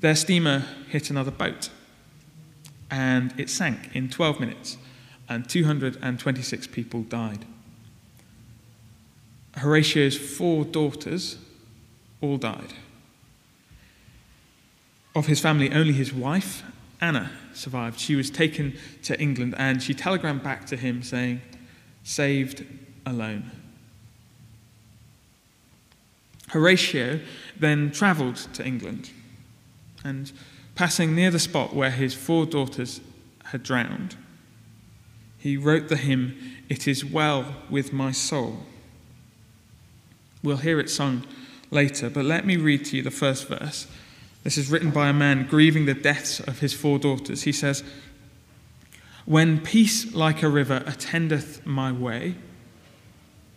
their 0.00 0.14
steamer 0.14 0.60
hit 0.88 1.10
another 1.10 1.32
boat 1.32 1.70
and 2.88 3.34
it 3.36 3.50
sank 3.50 3.90
in 3.94 4.08
12 4.08 4.38
minutes, 4.38 4.76
and 5.28 5.48
226 5.48 6.68
people 6.68 7.02
died. 7.02 7.44
Horatio's 9.56 10.16
four 10.16 10.64
daughters 10.64 11.38
all 12.20 12.36
died. 12.36 12.74
Of 15.16 15.26
his 15.26 15.40
family, 15.40 15.72
only 15.72 15.92
his 15.92 16.12
wife, 16.12 16.62
Anna, 17.00 17.32
survived. 17.56 17.98
She 17.98 18.14
was 18.14 18.30
taken 18.30 18.76
to 19.02 19.18
England 19.20 19.54
and 19.58 19.82
she 19.82 19.94
telegrammed 19.94 20.42
back 20.42 20.66
to 20.66 20.76
him 20.76 21.02
saying, 21.02 21.40
Saved 22.02 22.64
alone. 23.06 23.50
Horatio 26.48 27.20
then 27.58 27.90
travelled 27.90 28.36
to 28.54 28.64
England 28.64 29.10
and 30.04 30.30
passing 30.74 31.14
near 31.14 31.30
the 31.30 31.38
spot 31.38 31.74
where 31.74 31.90
his 31.90 32.14
four 32.14 32.46
daughters 32.46 33.00
had 33.46 33.62
drowned, 33.62 34.16
he 35.38 35.56
wrote 35.56 35.88
the 35.88 35.96
hymn, 35.96 36.36
It 36.68 36.88
is 36.88 37.04
Well 37.04 37.56
with 37.68 37.92
My 37.92 38.12
Soul. 38.12 38.60
We'll 40.42 40.58
hear 40.58 40.80
it 40.80 40.90
sung 40.90 41.26
later, 41.70 42.08
but 42.08 42.24
let 42.24 42.46
me 42.46 42.56
read 42.56 42.84
to 42.86 42.96
you 42.96 43.02
the 43.02 43.10
first 43.10 43.48
verse. 43.48 43.86
This 44.44 44.58
is 44.58 44.70
written 44.70 44.90
by 44.90 45.08
a 45.08 45.12
man 45.14 45.46
grieving 45.46 45.86
the 45.86 45.94
deaths 45.94 46.38
of 46.38 46.60
his 46.60 46.74
four 46.74 46.98
daughters. 46.98 47.42
He 47.42 47.52
says, 47.52 47.82
When 49.24 49.58
peace 49.60 50.14
like 50.14 50.42
a 50.42 50.48
river 50.48 50.84
attendeth 50.86 51.66
my 51.66 51.90
way, 51.90 52.36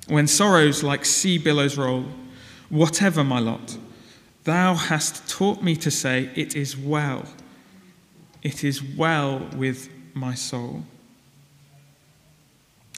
when 0.08 0.27
sorrows 0.27 0.84
like 0.84 1.03
sea 1.03 1.38
billows 1.38 1.77
roll, 1.77 2.06
whatever 2.70 3.24
my 3.24 3.39
lot, 3.39 3.77
Thou 4.46 4.75
hast 4.75 5.27
taught 5.27 5.62
me 5.62 5.75
to 5.75 5.91
say, 5.91 6.32
It 6.34 6.56
is 6.56 6.77
well. 6.77 7.25
It 8.41 8.63
is 8.63 8.82
well 8.82 9.39
with 9.58 9.89
my 10.13 10.36
soul. 10.36 10.84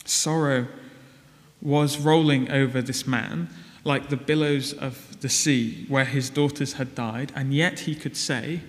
Sorrow 0.06 0.68
was 1.60 1.98
rolling 1.98 2.52
over 2.52 2.84
this 2.84 3.08
man 3.08 3.50
like 3.84 4.10
the 4.10 4.16
billows 4.16 4.74
of 4.74 5.09
the 5.22 5.30
sea 5.30 5.86
where 5.88 6.06
his 6.06 6.30
daughters 6.30 6.74
had 6.74 6.96
died, 6.96 7.32
and 7.36 7.54
yet 7.54 7.82
he 7.82 7.96
could 7.96 8.16
say, 8.16 8.62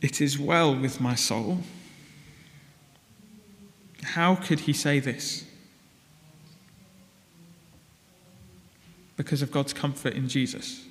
It 0.00 0.20
is 0.20 0.38
well 0.38 0.74
with 0.74 1.00
my 1.00 1.14
soul. 1.14 1.58
How 4.02 4.34
could 4.34 4.60
he 4.60 4.72
say 4.72 5.00
this? 5.00 5.44
Because 9.16 9.42
of 9.42 9.50
God's 9.50 9.72
comfort 9.72 10.14
in 10.14 10.28
Jesus. 10.28 10.84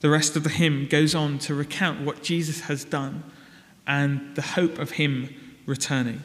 The 0.00 0.10
rest 0.10 0.36
of 0.36 0.44
the 0.44 0.50
hymn 0.50 0.86
goes 0.88 1.14
on 1.14 1.38
to 1.40 1.54
recount 1.54 2.00
what 2.00 2.22
Jesus 2.22 2.60
has 2.60 2.84
done 2.84 3.22
and 3.86 4.34
the 4.34 4.42
hope 4.42 4.78
of 4.78 4.92
Him 4.92 5.34
returning, 5.64 6.22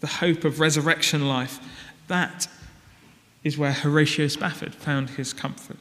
the 0.00 0.06
hope 0.06 0.44
of 0.44 0.60
resurrection 0.60 1.28
life. 1.28 1.58
That 2.08 2.48
is 3.42 3.58
where 3.58 3.72
Horatio 3.72 4.28
Spafford 4.28 4.74
found 4.74 5.10
his 5.10 5.32
comfort. 5.32 5.78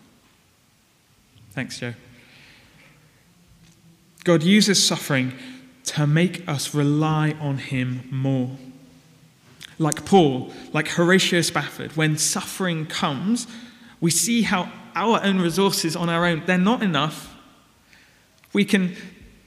Thanks, 1.60 1.78
Joe. 1.78 1.94
God 4.24 4.44
uses 4.44 4.82
suffering 4.82 5.34
to 5.88 6.08
make 6.08 6.48
us 6.48 6.74
rely 6.74 7.36
on 7.42 7.58
Him 7.58 8.08
more. 8.10 8.52
Like 9.78 10.06
Paul, 10.06 10.54
like 10.72 10.88
Horatio 10.88 11.42
Spafford, 11.42 11.98
when 11.98 12.18
suffering 12.18 12.86
comes, 12.86 13.46
we 14.00 14.10
see 14.10 14.44
how 14.44 14.72
our 14.96 15.22
own 15.22 15.42
resources 15.42 15.98
on 15.98 16.08
our 16.08 16.26
own, 16.26 16.44
they're 16.46 16.58
not 16.58 16.82
enough. 16.82 17.36
We 18.54 18.64
can 18.64 18.96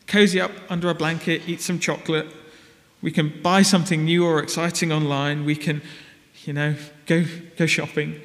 cozy 0.07 0.39
up 0.39 0.53
under 0.69 0.91
a 0.91 0.95
blanket, 0.95 1.49
eat 1.49 1.63
some 1.63 1.79
chocolate. 1.79 2.27
We 3.01 3.11
can 3.11 3.41
buy 3.41 3.63
something 3.63 4.05
new 4.05 4.27
or 4.27 4.39
exciting 4.43 4.93
online. 4.93 5.47
We 5.47 5.57
can, 5.57 5.81
you 6.45 6.53
know, 6.53 6.75
go, 7.07 7.25
go 7.57 7.65
shopping. 7.65 8.21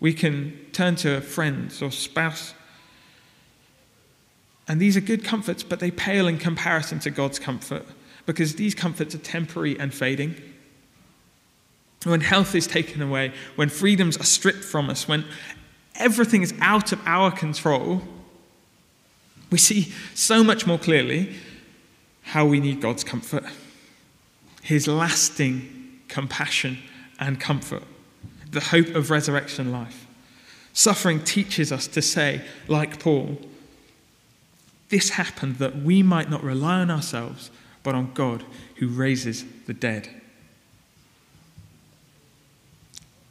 We 0.00 0.12
can 0.12 0.54
turn 0.72 0.96
to 0.96 1.22
friends 1.22 1.80
or 1.80 1.90
spouse. 1.90 2.52
And 4.70 4.80
these 4.80 4.96
are 4.96 5.00
good 5.00 5.24
comforts, 5.24 5.64
but 5.64 5.80
they 5.80 5.90
pale 5.90 6.28
in 6.28 6.38
comparison 6.38 7.00
to 7.00 7.10
God's 7.10 7.40
comfort 7.40 7.84
because 8.24 8.54
these 8.54 8.72
comforts 8.72 9.16
are 9.16 9.18
temporary 9.18 9.76
and 9.76 9.92
fading. 9.92 10.40
When 12.04 12.20
health 12.20 12.54
is 12.54 12.68
taken 12.68 13.02
away, 13.02 13.32
when 13.56 13.68
freedoms 13.68 14.16
are 14.16 14.24
stripped 14.24 14.62
from 14.62 14.88
us, 14.88 15.08
when 15.08 15.24
everything 15.96 16.42
is 16.42 16.54
out 16.60 16.92
of 16.92 17.00
our 17.04 17.32
control, 17.32 18.02
we 19.50 19.58
see 19.58 19.92
so 20.14 20.44
much 20.44 20.68
more 20.68 20.78
clearly 20.78 21.34
how 22.22 22.46
we 22.46 22.60
need 22.60 22.80
God's 22.80 23.02
comfort, 23.02 23.42
His 24.62 24.86
lasting 24.86 25.98
compassion 26.06 26.78
and 27.18 27.40
comfort, 27.40 27.82
the 28.52 28.60
hope 28.60 28.94
of 28.94 29.10
resurrection 29.10 29.72
life. 29.72 30.06
Suffering 30.72 31.24
teaches 31.24 31.72
us 31.72 31.88
to 31.88 32.00
say, 32.00 32.42
like 32.68 33.00
Paul, 33.00 33.36
this 34.90 35.10
happened 35.10 35.56
that 35.56 35.76
we 35.76 36.02
might 36.02 36.28
not 36.28 36.42
rely 36.42 36.80
on 36.80 36.90
ourselves, 36.90 37.50
but 37.82 37.94
on 37.94 38.12
God 38.12 38.44
who 38.76 38.88
raises 38.88 39.44
the 39.66 39.74
dead. 39.74 40.08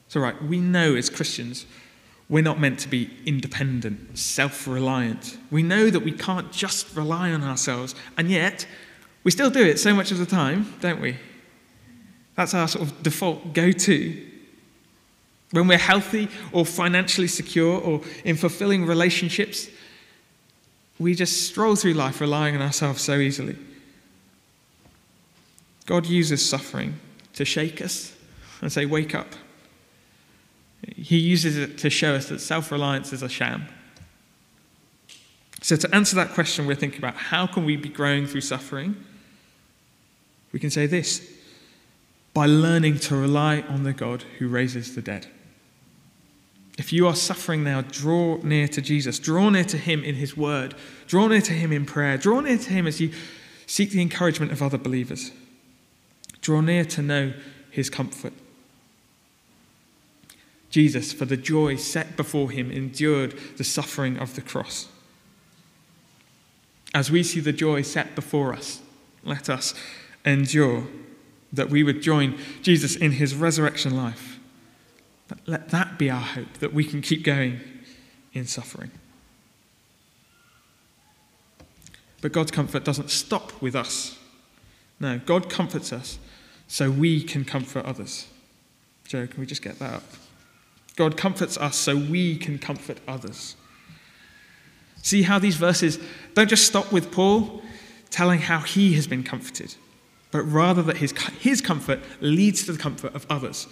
So, 0.07 0.19
right, 0.19 0.41
we 0.41 0.59
know 0.59 0.95
as 0.95 1.09
Christians 1.09 1.65
we're 2.29 2.43
not 2.43 2.59
meant 2.59 2.79
to 2.79 2.87
be 2.87 3.09
independent, 3.25 4.17
self 4.17 4.67
reliant. 4.67 5.37
We 5.49 5.63
know 5.63 5.89
that 5.89 6.01
we 6.01 6.11
can't 6.11 6.51
just 6.51 6.95
rely 6.95 7.31
on 7.31 7.43
ourselves, 7.43 7.95
and 8.17 8.29
yet 8.29 8.67
we 9.23 9.31
still 9.31 9.49
do 9.49 9.63
it 9.63 9.79
so 9.79 9.95
much 9.95 10.11
of 10.11 10.19
the 10.19 10.27
time, 10.27 10.75
don't 10.79 11.01
we? 11.01 11.17
That's 12.35 12.53
our 12.53 12.67
sort 12.67 12.87
of 12.87 13.03
default 13.03 13.53
go 13.53 13.71
to. 13.71 14.27
When 15.51 15.67
we're 15.67 15.79
healthy 15.79 16.29
or 16.51 16.65
financially 16.65 17.27
secure 17.27 17.81
or 17.81 18.01
in 18.23 18.37
fulfilling 18.37 18.85
relationships, 18.85 19.67
we 20.99 21.15
just 21.15 21.47
stroll 21.47 21.75
through 21.75 21.93
life 21.93 22.19
relying 22.19 22.55
on 22.55 22.61
ourselves 22.61 23.01
so 23.01 23.17
easily. 23.17 23.55
God 25.85 26.05
uses 26.05 26.47
suffering 26.47 26.99
to 27.33 27.45
shake 27.45 27.81
us 27.81 28.15
and 28.61 28.71
say, 28.71 28.85
Wake 28.85 29.15
up. 29.15 29.27
He 30.95 31.17
uses 31.17 31.57
it 31.57 31.77
to 31.79 31.89
show 31.89 32.15
us 32.15 32.29
that 32.29 32.39
self 32.39 32.71
reliance 32.71 33.11
is 33.13 33.23
a 33.23 33.29
sham. 33.29 33.67
So, 35.61 35.75
to 35.75 35.95
answer 35.95 36.15
that 36.17 36.33
question, 36.33 36.67
we're 36.67 36.75
thinking 36.75 36.99
about 36.99 37.15
how 37.15 37.47
can 37.47 37.65
we 37.65 37.75
be 37.75 37.89
growing 37.89 38.27
through 38.27 38.41
suffering? 38.41 38.95
We 40.51 40.59
can 40.59 40.69
say 40.69 40.85
this 40.85 41.27
by 42.33 42.45
learning 42.45 42.99
to 42.99 43.15
rely 43.15 43.61
on 43.61 43.83
the 43.83 43.93
God 43.93 44.23
who 44.37 44.47
raises 44.47 44.95
the 44.95 45.01
dead. 45.01 45.27
If 46.79 46.93
you 46.93 47.07
are 47.07 47.15
suffering 47.15 47.65
now, 47.65 47.81
draw 47.81 48.37
near 48.37 48.65
to 48.69 48.81
Jesus. 48.81 49.19
Draw 49.19 49.49
near 49.49 49.65
to 49.65 49.77
him 49.77 50.01
in 50.01 50.15
his 50.15 50.37
word. 50.37 50.75
Draw 51.07 51.27
near 51.27 51.41
to 51.41 51.51
him 51.51 51.73
in 51.73 51.85
prayer. 51.85 52.17
Draw 52.17 52.39
near 52.39 52.57
to 52.57 52.69
him 52.69 52.87
as 52.87 53.01
you 53.01 53.11
seek 53.67 53.91
the 53.91 54.01
encouragement 54.01 54.53
of 54.53 54.63
other 54.63 54.77
believers. 54.77 55.31
Draw 56.39 56.61
near 56.61 56.85
to 56.85 57.01
know 57.01 57.33
his 57.69 57.89
comfort. 57.89 58.31
Jesus, 60.69 61.11
for 61.11 61.25
the 61.25 61.35
joy 61.35 61.75
set 61.75 62.15
before 62.15 62.49
him, 62.49 62.71
endured 62.71 63.37
the 63.57 63.65
suffering 63.65 64.17
of 64.17 64.35
the 64.35 64.41
cross. 64.41 64.87
As 66.93 67.11
we 67.11 67.23
see 67.23 67.41
the 67.41 67.51
joy 67.51 67.81
set 67.81 68.15
before 68.15 68.53
us, 68.53 68.79
let 69.25 69.49
us 69.49 69.73
endure 70.23 70.87
that 71.51 71.69
we 71.69 71.83
would 71.83 72.01
join 72.01 72.37
Jesus 72.61 72.95
in 72.95 73.13
his 73.13 73.35
resurrection 73.35 73.97
life. 73.97 74.38
Let 75.45 75.69
that 75.69 75.97
be 75.97 76.09
our 76.09 76.21
hope, 76.21 76.53
that 76.59 76.73
we 76.73 76.83
can 76.83 77.01
keep 77.01 77.23
going 77.23 77.59
in 78.33 78.45
suffering. 78.45 78.91
But 82.21 82.31
God's 82.31 82.51
comfort 82.51 82.83
doesn't 82.83 83.09
stop 83.09 83.61
with 83.61 83.75
us. 83.75 84.17
No, 84.99 85.19
God 85.25 85.49
comforts 85.49 85.93
us 85.93 86.19
so 86.67 86.91
we 86.91 87.23
can 87.23 87.45
comfort 87.45 87.85
others. 87.85 88.27
Joe, 89.07 89.25
can 89.25 89.39
we 89.39 89.45
just 89.45 89.61
get 89.61 89.79
that 89.79 89.93
up? 89.95 90.03
God 90.95 91.15
comforts 91.15 91.57
us 91.57 91.77
so 91.77 91.95
we 91.95 92.37
can 92.37 92.59
comfort 92.59 92.99
others. 93.07 93.55
See 95.01 95.21
how 95.21 95.39
these 95.39 95.55
verses 95.55 95.97
don't 96.33 96.49
just 96.49 96.65
stop 96.65 96.91
with 96.91 97.11
Paul 97.11 97.61
telling 98.09 98.39
how 98.39 98.59
he 98.59 98.93
has 98.93 99.07
been 99.07 99.23
comforted, 99.23 99.75
but 100.31 100.41
rather 100.43 100.81
that 100.83 100.97
his, 100.97 101.13
his 101.39 101.61
comfort 101.61 102.01
leads 102.19 102.65
to 102.65 102.73
the 102.73 102.77
comfort 102.77 103.15
of 103.15 103.25
others. 103.29 103.67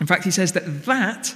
In 0.00 0.06
fact, 0.06 0.24
he 0.24 0.30
says 0.30 0.52
that 0.52 0.84
that 0.84 1.34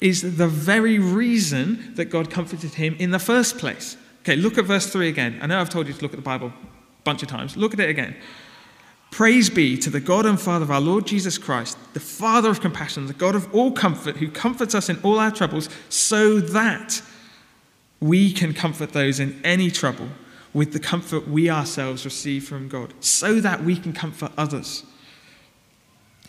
is 0.00 0.36
the 0.36 0.48
very 0.48 0.98
reason 0.98 1.94
that 1.96 2.06
God 2.06 2.30
comforted 2.30 2.74
him 2.74 2.94
in 2.98 3.10
the 3.10 3.18
first 3.18 3.58
place. 3.58 3.96
Okay, 4.22 4.36
look 4.36 4.58
at 4.58 4.64
verse 4.64 4.86
3 4.86 5.08
again. 5.08 5.38
I 5.42 5.46
know 5.46 5.60
I've 5.60 5.70
told 5.70 5.88
you 5.88 5.94
to 5.94 6.02
look 6.02 6.12
at 6.12 6.18
the 6.18 6.22
Bible 6.22 6.48
a 6.48 7.02
bunch 7.02 7.22
of 7.22 7.28
times. 7.28 7.56
Look 7.56 7.74
at 7.74 7.80
it 7.80 7.90
again. 7.90 8.16
Praise 9.10 9.48
be 9.48 9.76
to 9.78 9.90
the 9.90 10.00
God 10.00 10.26
and 10.26 10.40
Father 10.40 10.64
of 10.64 10.70
our 10.70 10.80
Lord 10.80 11.06
Jesus 11.06 11.38
Christ, 11.38 11.78
the 11.94 12.00
Father 12.00 12.50
of 12.50 12.60
compassion, 12.60 13.06
the 13.06 13.14
God 13.14 13.34
of 13.34 13.52
all 13.54 13.72
comfort, 13.72 14.18
who 14.18 14.30
comforts 14.30 14.74
us 14.74 14.88
in 14.88 14.98
all 15.02 15.18
our 15.18 15.30
troubles, 15.30 15.68
so 15.88 16.40
that 16.40 17.00
we 18.00 18.32
can 18.32 18.52
comfort 18.52 18.92
those 18.92 19.18
in 19.18 19.40
any 19.44 19.70
trouble 19.70 20.08
with 20.52 20.72
the 20.72 20.78
comfort 20.78 21.26
we 21.26 21.50
ourselves 21.50 22.04
receive 22.04 22.46
from 22.46 22.68
God, 22.68 22.92
so 23.00 23.40
that 23.40 23.64
we 23.64 23.76
can 23.76 23.92
comfort 23.92 24.30
others. 24.36 24.84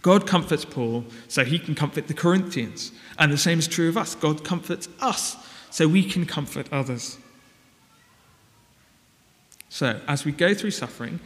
God 0.01 0.25
comforts 0.25 0.65
Paul 0.65 1.03
so 1.27 1.43
he 1.43 1.59
can 1.59 1.75
comfort 1.75 2.07
the 2.07 2.13
Corinthians. 2.13 2.91
And 3.17 3.31
the 3.31 3.38
same 3.38 3.59
is 3.59 3.67
true 3.67 3.89
of 3.89 3.97
us. 3.97 4.15
God 4.15 4.43
comforts 4.43 4.88
us 5.01 5.35
so 5.69 5.88
we 5.88 6.03
can 6.03 6.25
comfort 6.25 6.67
others. 6.71 7.17
So, 9.69 9.99
as 10.07 10.25
we 10.25 10.31
go 10.31 10.53
through 10.53 10.71
suffering, 10.71 11.19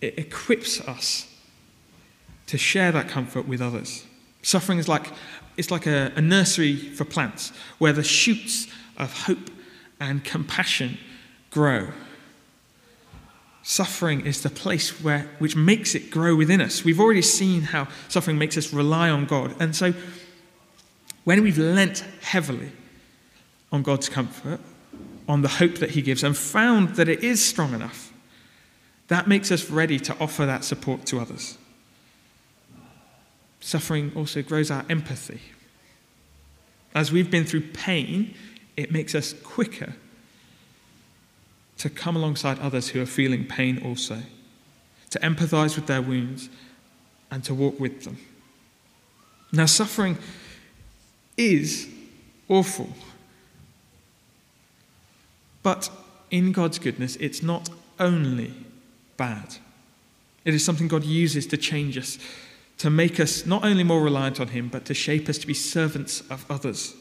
it 0.00 0.18
equips 0.18 0.80
us 0.80 1.26
to 2.46 2.56
share 2.56 2.92
that 2.92 3.08
comfort 3.08 3.46
with 3.46 3.60
others. 3.60 4.04
Suffering 4.42 4.78
is 4.78 4.88
like, 4.88 5.12
it's 5.56 5.70
like 5.70 5.86
a, 5.86 6.12
a 6.16 6.22
nursery 6.22 6.76
for 6.76 7.04
plants 7.04 7.52
where 7.78 7.92
the 7.92 8.04
shoots 8.04 8.68
of 8.96 9.24
hope 9.24 9.50
and 10.00 10.24
compassion 10.24 10.98
grow. 11.50 11.88
Suffering 13.68 14.24
is 14.24 14.44
the 14.44 14.48
place 14.48 15.02
where, 15.02 15.28
which 15.40 15.56
makes 15.56 15.96
it 15.96 16.08
grow 16.08 16.36
within 16.36 16.60
us. 16.60 16.84
We've 16.84 17.00
already 17.00 17.20
seen 17.20 17.62
how 17.62 17.88
suffering 18.06 18.38
makes 18.38 18.56
us 18.56 18.72
rely 18.72 19.10
on 19.10 19.26
God. 19.26 19.60
And 19.60 19.74
so, 19.74 19.92
when 21.24 21.42
we've 21.42 21.58
lent 21.58 22.04
heavily 22.22 22.70
on 23.72 23.82
God's 23.82 24.08
comfort, 24.08 24.60
on 25.28 25.42
the 25.42 25.48
hope 25.48 25.78
that 25.78 25.90
He 25.90 26.00
gives, 26.00 26.22
and 26.22 26.36
found 26.36 26.90
that 26.90 27.08
it 27.08 27.24
is 27.24 27.44
strong 27.44 27.74
enough, 27.74 28.12
that 29.08 29.26
makes 29.26 29.50
us 29.50 29.68
ready 29.68 29.98
to 29.98 30.16
offer 30.20 30.46
that 30.46 30.62
support 30.62 31.04
to 31.06 31.18
others. 31.18 31.58
Suffering 33.58 34.12
also 34.14 34.42
grows 34.42 34.70
our 34.70 34.84
empathy. 34.88 35.40
As 36.94 37.10
we've 37.10 37.32
been 37.32 37.44
through 37.44 37.72
pain, 37.72 38.32
it 38.76 38.92
makes 38.92 39.12
us 39.16 39.32
quicker 39.32 39.94
to 41.78 41.90
come 41.90 42.16
alongside 42.16 42.58
others 42.58 42.88
who 42.88 43.02
are 43.02 43.06
feeling 43.06 43.44
pain 43.44 43.82
also, 43.84 44.22
to 45.10 45.18
empathize 45.20 45.76
with 45.76 45.86
their 45.86 46.02
wounds, 46.02 46.48
and 47.30 47.44
to 47.44 47.54
walk 47.54 47.78
with 47.78 48.04
them. 48.04 48.18
Now, 49.52 49.66
suffering 49.66 50.18
is 51.36 51.88
awful. 52.48 52.90
But 55.62 55.90
in 56.30 56.52
God's 56.52 56.78
goodness, 56.78 57.16
it's 57.16 57.42
not 57.42 57.68
only 57.98 58.54
bad. 59.16 59.56
It 60.44 60.54
is 60.54 60.64
something 60.64 60.88
God 60.88 61.04
uses 61.04 61.46
to 61.48 61.56
change 61.56 61.98
us, 61.98 62.18
to 62.78 62.90
make 62.90 63.18
us 63.18 63.46
not 63.46 63.64
only 63.64 63.82
more 63.82 64.02
reliant 64.02 64.40
on 64.40 64.48
Him, 64.48 64.68
but 64.68 64.84
to 64.86 64.94
shape 64.94 65.28
us 65.28 65.38
to 65.38 65.46
be 65.46 65.54
servants 65.54 66.20
of 66.30 66.48
others. 66.50 66.94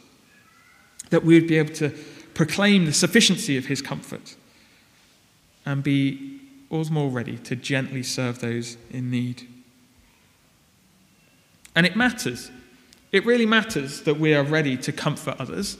That 1.11 1.23
we 1.23 1.39
would 1.39 1.47
be 1.47 1.57
able 1.57 1.73
to 1.75 1.89
proclaim 2.33 2.85
the 2.85 2.93
sufficiency 2.93 3.57
of 3.57 3.67
His 3.67 3.81
comfort 3.81 4.35
and 5.65 5.83
be 5.83 6.39
all 6.69 6.83
the 6.83 6.91
more 6.91 7.09
ready 7.09 7.37
to 7.37 7.55
gently 7.55 8.03
serve 8.03 8.39
those 8.39 8.77
in 8.91 9.09
need. 9.09 9.47
And 11.75 11.85
it 11.85 11.95
matters. 11.95 12.51
It 13.11 13.25
really 13.25 13.45
matters 13.45 14.01
that 14.03 14.19
we 14.19 14.33
are 14.33 14.43
ready 14.43 14.77
to 14.77 14.91
comfort 14.91 15.35
others, 15.39 15.77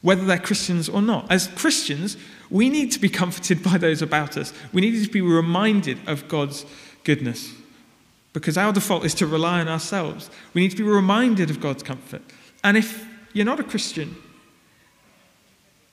whether 0.00 0.24
they're 0.24 0.38
Christians 0.38 0.88
or 0.88 1.02
not. 1.02 1.30
As 1.30 1.48
Christians, 1.48 2.16
we 2.50 2.68
need 2.68 2.92
to 2.92 2.98
be 2.98 3.08
comforted 3.08 3.62
by 3.62 3.78
those 3.78 4.02
about 4.02 4.36
us. 4.36 4.52
We 4.72 4.80
need 4.80 5.04
to 5.04 5.10
be 5.10 5.20
reminded 5.20 5.98
of 6.06 6.28
God's 6.28 6.64
goodness 7.04 7.52
because 8.32 8.56
our 8.56 8.72
default 8.72 9.04
is 9.04 9.14
to 9.14 9.26
rely 9.26 9.60
on 9.60 9.68
ourselves. 9.68 10.30
We 10.54 10.62
need 10.62 10.70
to 10.70 10.76
be 10.76 10.82
reminded 10.82 11.50
of 11.50 11.60
God's 11.60 11.82
comfort. 11.82 12.22
And 12.64 12.76
if 12.76 13.06
you're 13.32 13.46
not 13.46 13.60
a 13.60 13.64
Christian, 13.64 14.16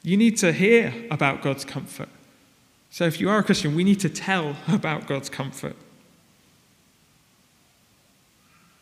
you 0.03 0.15
need 0.15 0.37
to 0.37 0.51
hear 0.53 0.93
about 1.11 1.41
God's 1.41 1.65
comfort. 1.65 2.09
So 2.91 3.05
if 3.05 3.19
you 3.19 3.29
are 3.29 3.39
a 3.39 3.43
Christian, 3.43 3.75
we 3.75 3.83
need 3.83 3.99
to 4.01 4.09
tell 4.09 4.55
about 4.67 5.07
God's 5.07 5.29
comfort. 5.29 5.75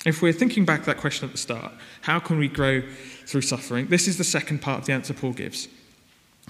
If 0.06 0.22
we're 0.22 0.34
thinking 0.34 0.63
back 0.63 0.82
to 0.82 0.86
that 0.88 0.98
question 0.98 1.26
at 1.26 1.34
the 1.34 1.38
start, 1.38 1.74
how 2.02 2.20
can 2.20 2.38
we 2.38 2.48
grow 2.48 2.82
through 3.26 3.41
suffering? 3.41 3.88
This 3.88 4.08
is 4.08 4.17
the 4.17 4.24
second 4.24 4.62
part 4.62 4.80
of 4.80 4.86
the 4.86 4.93
answer 4.93 5.13
Paul 5.13 5.34
gives. 5.34 5.67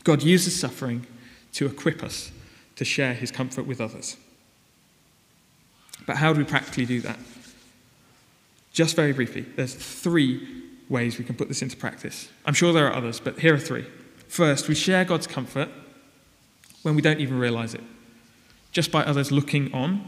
God 0.03 0.21
uses 0.21 0.59
suffering 0.59 1.07
to 1.53 1.65
equip 1.65 2.03
us 2.03 2.31
to 2.75 2.85
share 2.85 3.13
his 3.13 3.31
comfort 3.31 3.65
with 3.65 3.81
others. 3.81 4.15
But 6.05 6.17
how 6.17 6.33
do 6.33 6.39
we 6.39 6.45
practically 6.45 6.85
do 6.85 7.01
that? 7.01 7.17
Just 8.71 8.95
very 8.95 9.11
briefly, 9.11 9.41
there's 9.55 9.73
three 9.73 10.47
ways 10.87 11.17
we 11.17 11.25
can 11.25 11.35
put 11.35 11.47
this 11.47 11.63
into 11.63 11.75
practice. 11.75 12.29
I'm 12.45 12.53
sure 12.53 12.71
there 12.71 12.87
are 12.87 12.93
others, 12.93 13.19
but 13.19 13.39
here 13.39 13.55
are 13.55 13.59
three. 13.59 13.87
First, 14.27 14.67
we 14.67 14.75
share 14.75 15.03
God's 15.03 15.25
comfort 15.25 15.69
when 16.83 16.95
we 16.95 17.01
don't 17.01 17.19
even 17.19 17.39
realize 17.39 17.73
it, 17.73 17.83
just 18.71 18.91
by 18.91 19.03
others 19.03 19.31
looking 19.31 19.73
on. 19.73 20.07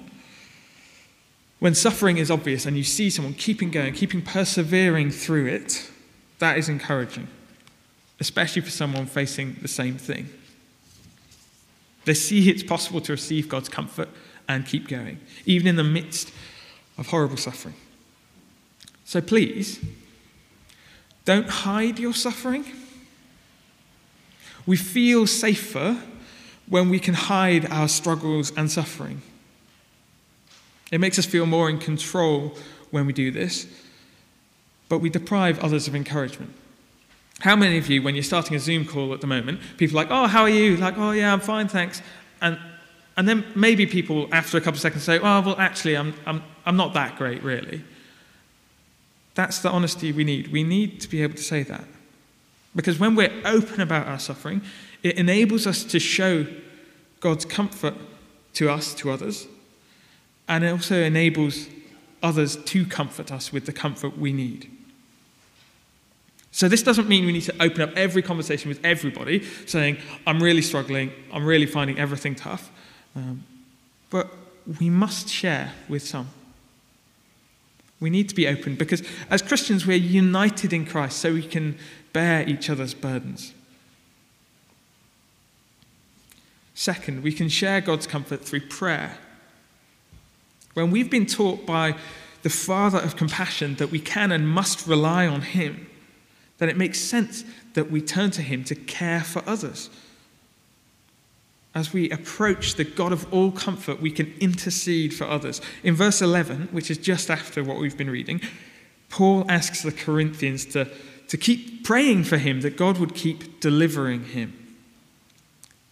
When 1.59 1.75
suffering 1.75 2.17
is 2.17 2.31
obvious 2.31 2.65
and 2.65 2.77
you 2.77 2.83
see 2.83 3.09
someone 3.09 3.33
keeping 3.33 3.69
going, 3.69 3.93
keeping 3.93 4.21
persevering 4.21 5.11
through 5.11 5.47
it, 5.47 5.89
that 6.39 6.57
is 6.57 6.69
encouraging, 6.69 7.27
especially 8.19 8.61
for 8.61 8.69
someone 8.69 9.05
facing 9.05 9.57
the 9.61 9.67
same 9.67 9.97
thing. 9.97 10.29
They 12.05 12.13
see 12.13 12.49
it's 12.49 12.63
possible 12.63 13.01
to 13.01 13.11
receive 13.11 13.49
God's 13.49 13.67
comfort 13.67 14.07
and 14.47 14.65
keep 14.65 14.87
going, 14.87 15.19
even 15.45 15.67
in 15.67 15.75
the 15.75 15.83
midst 15.83 16.31
of 16.97 17.07
horrible 17.07 17.37
suffering. 17.37 17.75
So 19.03 19.21
please, 19.21 19.79
Don't 21.29 21.47
hide 21.47 21.99
your 21.99 22.15
suffering. 22.15 22.65
We 24.65 24.77
feel 24.77 25.27
safer 25.27 26.01
when 26.69 26.89
we 26.89 26.99
can 26.99 27.15
hide 27.15 27.69
our 27.71 27.87
struggles 27.87 28.51
and 28.55 28.71
suffering. 28.71 29.21
It 30.91 30.99
makes 30.99 31.19
us 31.19 31.25
feel 31.25 31.45
more 31.45 31.69
in 31.69 31.79
control 31.79 32.55
when 32.91 33.05
we 33.05 33.13
do 33.13 33.31
this, 33.31 33.67
but 34.87 34.99
we 34.99 35.09
deprive 35.09 35.59
others 35.59 35.87
of 35.87 35.95
encouragement. 35.95 36.53
How 37.41 37.55
many 37.55 37.77
of 37.77 37.89
you, 37.89 38.01
when 38.01 38.15
you're 38.15 38.23
starting 38.23 38.55
a 38.55 38.59
Zoom 38.59 38.85
call 38.85 39.13
at 39.13 39.21
the 39.21 39.27
moment, 39.27 39.61
people 39.77 39.97
are 39.97 40.03
like, 40.03 40.11
oh, 40.11 40.27
how 40.27 40.41
are 40.41 40.49
you? 40.49 40.77
Like, 40.77 40.97
oh, 40.97 41.11
yeah, 41.11 41.31
I'm 41.31 41.39
fine, 41.39 41.67
thanks. 41.67 42.01
And, 42.41 42.59
and 43.15 43.29
then 43.29 43.45
maybe 43.55 43.85
people, 43.85 44.27
after 44.31 44.57
a 44.57 44.61
couple 44.61 44.75
of 44.75 44.81
seconds, 44.81 45.03
say, 45.03 45.19
oh, 45.19 45.41
well, 45.41 45.55
actually, 45.57 45.95
I'm, 45.95 46.13
I'm, 46.25 46.43
I'm 46.65 46.75
not 46.75 46.93
that 46.95 47.17
great, 47.17 47.41
really. 47.43 47.83
That's 49.35 49.59
the 49.59 49.69
honesty 49.69 50.11
we 50.11 50.25
need. 50.25 50.51
We 50.51 50.63
need 50.63 50.99
to 51.01 51.07
be 51.07 51.23
able 51.23 51.35
to 51.35 51.43
say 51.43 51.63
that. 51.63 51.85
Because 52.75 52.99
when 52.99 53.15
we're 53.15 53.33
open 53.45 53.79
about 53.79 54.07
our 54.07 54.19
suffering, 54.19 54.61
it 55.03 55.17
enables 55.17 55.65
us 55.65 55.83
to 55.85 55.99
show 55.99 56.45
God's 57.19 57.45
comfort 57.45 57.95
to 58.53 58.69
us, 58.69 58.93
to 58.95 59.11
others, 59.11 59.47
and 60.47 60.63
it 60.63 60.71
also 60.71 61.01
enables 61.01 61.67
others 62.21 62.57
to 62.57 62.85
comfort 62.85 63.31
us 63.31 63.53
with 63.53 63.65
the 63.65 63.71
comfort 63.71 64.17
we 64.17 64.33
need. 64.33 64.69
So, 66.51 66.67
this 66.67 66.81
doesn't 66.81 67.07
mean 67.07 67.25
we 67.25 67.31
need 67.31 67.43
to 67.43 67.61
open 67.61 67.81
up 67.81 67.91
every 67.95 68.21
conversation 68.21 68.69
with 68.69 68.83
everybody 68.83 69.45
saying, 69.65 69.97
I'm 70.25 70.41
really 70.41 70.63
struggling, 70.63 71.11
I'm 71.31 71.45
really 71.45 71.67
finding 71.67 71.99
everything 71.99 72.35
tough. 72.35 72.71
Um, 73.15 73.43
but 74.09 74.33
we 74.79 74.89
must 74.89 75.29
share 75.29 75.73
with 75.87 76.05
some. 76.05 76.29
We 77.99 78.09
need 78.09 78.29
to 78.29 78.35
be 78.35 78.47
open 78.47 78.75
because 78.75 79.03
as 79.29 79.41
Christians, 79.41 79.85
we're 79.85 79.97
united 79.97 80.73
in 80.73 80.85
Christ 80.85 81.19
so 81.19 81.33
we 81.33 81.43
can 81.43 81.77
bear 82.13 82.47
each 82.47 82.69
other's 82.69 82.93
burdens. 82.93 83.53
Second, 86.79 87.23
we 87.23 87.33
can 87.33 87.49
share 87.49 87.81
God's 87.81 88.07
comfort 88.07 88.45
through 88.45 88.61
prayer. 88.61 89.17
When 90.75 90.91
we've 90.91 91.09
been 91.11 91.25
taught 91.25 91.65
by 91.65 91.97
the 92.41 92.49
Father 92.49 92.99
of 92.99 93.17
compassion 93.17 93.75
that 93.75 93.91
we 93.91 93.99
can 93.99 94.31
and 94.31 94.47
must 94.47 94.87
rely 94.87 95.27
on 95.27 95.41
Him, 95.41 95.89
then 96.57 96.69
it 96.69 96.77
makes 96.77 97.01
sense 97.01 97.43
that 97.73 97.91
we 97.91 97.99
turn 97.99 98.31
to 98.31 98.41
Him 98.41 98.63
to 98.63 98.75
care 98.75 99.19
for 99.19 99.43
others. 99.45 99.89
As 101.75 101.91
we 101.91 102.09
approach 102.11 102.75
the 102.75 102.85
God 102.85 103.11
of 103.11 103.27
all 103.33 103.51
comfort, 103.51 103.99
we 103.99 104.09
can 104.09 104.33
intercede 104.39 105.13
for 105.13 105.25
others. 105.25 105.59
In 105.83 105.95
verse 105.95 106.21
11, 106.21 106.69
which 106.71 106.89
is 106.89 106.97
just 106.97 107.29
after 107.29 107.61
what 107.61 107.77
we've 107.77 107.97
been 107.97 108.09
reading, 108.09 108.39
Paul 109.09 109.43
asks 109.51 109.81
the 109.81 109.91
Corinthians 109.91 110.63
to, 110.67 110.87
to 111.27 111.35
keep 111.37 111.83
praying 111.83 112.23
for 112.23 112.37
him, 112.37 112.61
that 112.61 112.77
God 112.77 112.99
would 112.99 113.15
keep 113.15 113.59
delivering 113.59 114.23
him. 114.23 114.58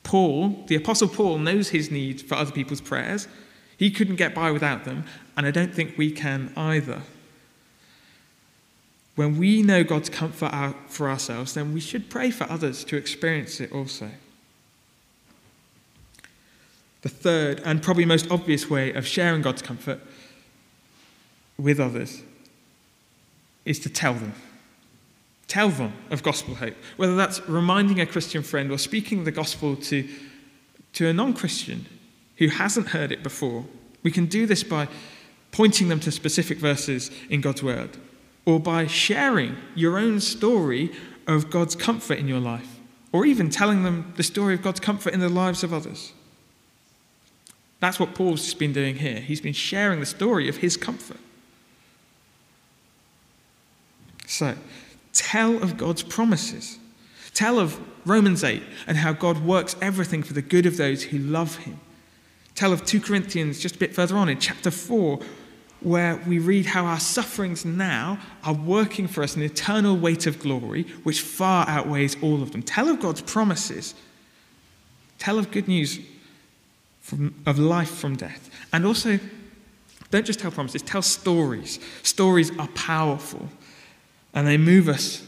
Paul, 0.08 0.64
the 0.68 0.76
Apostle 0.76 1.10
Paul, 1.10 1.38
knows 1.38 1.68
his 1.70 1.92
need 1.92 2.22
for 2.22 2.36
other 2.36 2.54
people's 2.54 2.80
prayers. 2.80 3.28
He 3.76 3.92
couldn't 3.92 4.16
get 4.16 4.34
by 4.34 4.52
without 4.52 4.86
them, 4.86 5.04
and 5.36 5.46
I 5.46 5.52
don't 5.52 5.76
think 5.76 5.98
we 5.98 6.12
can 6.12 6.54
either. 6.56 7.02
When 9.16 9.38
we 9.38 9.62
know 9.62 9.84
God's 9.84 10.10
comfort 10.10 10.76
for 10.88 11.10
ourselves, 11.10 11.56
then 11.56 11.74
we 11.74 11.82
should 11.82 12.10
pray 12.10 12.32
for 12.32 12.50
others 12.50 12.86
to 12.86 12.96
experience 12.96 13.60
it 13.60 13.74
also. 13.74 14.10
The 17.02 17.10
third 17.10 17.62
and 17.66 17.84
probably 17.84 18.06
most 18.06 18.32
obvious 18.32 18.70
way 18.70 18.94
of 18.94 19.06
sharing 19.06 19.42
God's 19.42 19.62
comfort 19.62 20.00
with 21.58 21.82
others 21.82 22.22
is 23.66 23.78
to 23.80 23.90
tell 23.90 24.14
them. 24.14 24.34
Tell 25.48 25.70
them 25.70 25.94
of 26.12 26.24
gospel 26.24 26.56
hope, 26.56 26.76
whether 26.98 27.16
that's 27.16 27.48
reminding 27.48 28.02
a 28.02 28.06
Christian 28.06 28.44
friend 28.44 28.72
or 28.72 28.78
speaking 28.78 29.24
the 29.24 29.32
gospel 29.32 29.76
to, 29.78 30.08
to 30.94 31.08
a 31.08 31.14
non 31.14 31.34
Christian 31.34 31.86
who 32.38 32.50
hasn't 32.50 32.90
heard 32.90 33.12
it 33.12 33.24
before. 33.24 33.66
We 34.04 34.12
can 34.12 34.26
do 34.26 34.46
this 34.46 34.64
by 34.64 34.88
pointing 35.52 35.88
them 35.88 36.00
to 36.02 36.12
specific 36.12 36.58
verses 36.60 37.12
in 37.30 37.42
God's 37.42 37.64
word 37.64 37.98
or 38.46 38.60
by 38.60 38.88
sharing 38.88 39.56
your 39.76 39.98
own 39.98 40.20
story 40.20 40.92
of 41.26 41.50
God's 41.50 41.76
comfort 41.76 42.18
in 42.18 42.28
your 42.28 42.40
life 42.40 42.80
or 43.12 43.26
even 43.26 43.50
telling 43.50 43.84
them 43.84 44.14
the 44.18 44.24
story 44.24 44.54
of 44.54 44.62
God's 44.62 44.80
comfort 44.80 45.14
in 45.14 45.20
the 45.20 45.30
lives 45.30 45.64
of 45.64 45.74
others. 45.74 46.14
That's 47.80 48.00
what 48.00 48.16
Paul's 48.16 48.54
been 48.54 48.74
doing 48.74 48.96
here. 48.96 49.20
He's 49.20 49.42
been 49.42 49.54
sharing 49.54 50.00
the 50.00 50.06
story 50.06 50.50
of 50.50 50.58
his 50.58 50.78
comfort. 50.78 51.18
So, 54.26 54.56
Tell 55.18 55.62
of 55.64 55.78
God's 55.78 56.04
promises. 56.04 56.78
Tell 57.34 57.58
of 57.58 57.80
Romans 58.06 58.44
8 58.44 58.62
and 58.86 58.98
how 58.98 59.14
God 59.14 59.44
works 59.44 59.76
everything 59.82 60.22
for 60.22 60.34
the 60.34 60.44
good 60.44 60.68
of 60.68 60.78
those 60.78 61.06
who 61.06 61.18
love 61.18 61.58
him. 61.58 61.80
Tell 62.54 62.72
of 62.72 62.86
2 62.86 63.02
Corinthians 63.02 63.60
just 63.60 63.78
a 63.78 63.80
bit 63.80 63.96
further 63.96 64.16
on 64.16 64.30
in 64.30 64.40
chapter 64.40 64.70
4, 64.70 65.20
where 65.82 66.18
we 66.28 66.38
read 66.38 66.68
how 66.68 66.86
our 66.86 67.00
sufferings 67.00 67.66
now 67.66 68.20
are 68.44 68.54
working 68.54 69.08
for 69.08 69.24
us 69.24 69.36
an 69.36 69.42
eternal 69.42 69.98
weight 69.98 70.28
of 70.28 70.38
glory 70.38 70.84
which 71.02 71.22
far 71.22 71.68
outweighs 71.68 72.16
all 72.22 72.44
of 72.44 72.52
them. 72.52 72.62
Tell 72.62 72.88
of 72.88 73.00
God's 73.00 73.22
promises. 73.22 73.96
Tell 75.18 75.40
of 75.40 75.50
good 75.50 75.68
news 75.68 76.00
from, 77.02 77.34
of 77.48 77.58
life 77.58 77.90
from 77.90 78.16
death. 78.18 78.52
And 78.72 78.86
also, 78.86 79.20
don't 80.12 80.28
just 80.28 80.40
tell 80.40 80.52
promises, 80.52 80.84
tell 80.84 81.02
stories. 81.02 81.80
Stories 82.04 82.56
are 82.60 82.68
powerful 82.70 83.50
and 84.38 84.48
they 84.48 84.56
move 84.56 84.88
us 84.88 85.24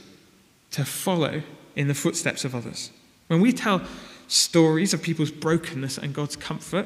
to 0.69 0.86
follow 0.86 1.41
in 1.76 1.88
the 1.88 1.95
footsteps 1.95 2.45
of 2.45 2.54
others. 2.54 2.91
When 3.26 3.41
we 3.41 3.52
tell 3.52 3.82
stories 4.28 4.93
of 4.93 5.02
people's 5.02 5.32
brokenness 5.32 5.98
and 5.98 6.13
God's 6.13 6.36
comfort, 6.36 6.86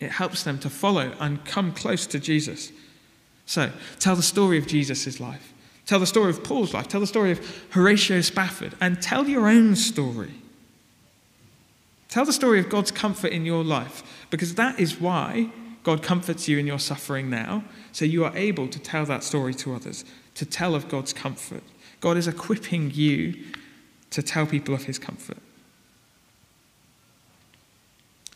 it 0.00 0.10
helps 0.10 0.42
them 0.42 0.58
to 0.58 0.68
follow 0.68 1.14
and 1.18 1.42
come 1.46 1.72
close 1.72 2.06
to 2.08 2.18
Jesus. 2.18 2.72
So, 3.46 3.70
tell 4.00 4.16
the 4.16 4.22
story 4.22 4.58
of 4.58 4.66
Jesus' 4.66 5.18
life. 5.18 5.54
Tell 5.86 5.98
the 5.98 6.06
story 6.06 6.28
of 6.28 6.44
Paul's 6.44 6.74
life. 6.74 6.88
Tell 6.88 7.00
the 7.00 7.06
story 7.06 7.30
of 7.30 7.64
Horatio 7.70 8.20
Spafford. 8.20 8.74
And 8.78 9.00
tell 9.00 9.26
your 9.26 9.48
own 9.48 9.76
story. 9.76 10.34
Tell 12.10 12.26
the 12.26 12.34
story 12.34 12.60
of 12.60 12.68
God's 12.68 12.90
comfort 12.90 13.32
in 13.32 13.46
your 13.46 13.64
life, 13.64 14.26
because 14.28 14.56
that 14.56 14.78
is 14.78 15.00
why 15.00 15.48
God 15.84 16.02
comforts 16.02 16.48
you 16.48 16.58
in 16.58 16.66
your 16.66 16.78
suffering 16.78 17.30
now, 17.30 17.64
so 17.92 18.04
you 18.04 18.24
are 18.24 18.36
able 18.36 18.68
to 18.68 18.78
tell 18.78 19.04
that 19.06 19.22
story 19.22 19.54
to 19.54 19.74
others 19.74 20.04
to 20.34 20.46
tell 20.46 20.74
of 20.74 20.88
God's 20.88 21.12
comfort. 21.12 21.62
God 22.00 22.16
is 22.16 22.26
equipping 22.26 22.90
you 22.92 23.34
to 24.10 24.22
tell 24.22 24.46
people 24.46 24.74
of 24.74 24.84
his 24.84 24.98
comfort. 24.98 25.38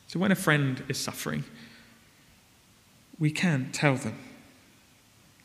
So 0.09 0.19
when 0.19 0.31
a 0.31 0.37
friend 0.37 0.83
is 0.89 0.99
suffering, 0.99 1.45
we 3.19 3.31
can 3.31 3.71
tell 3.73 3.97
them. 3.97 4.19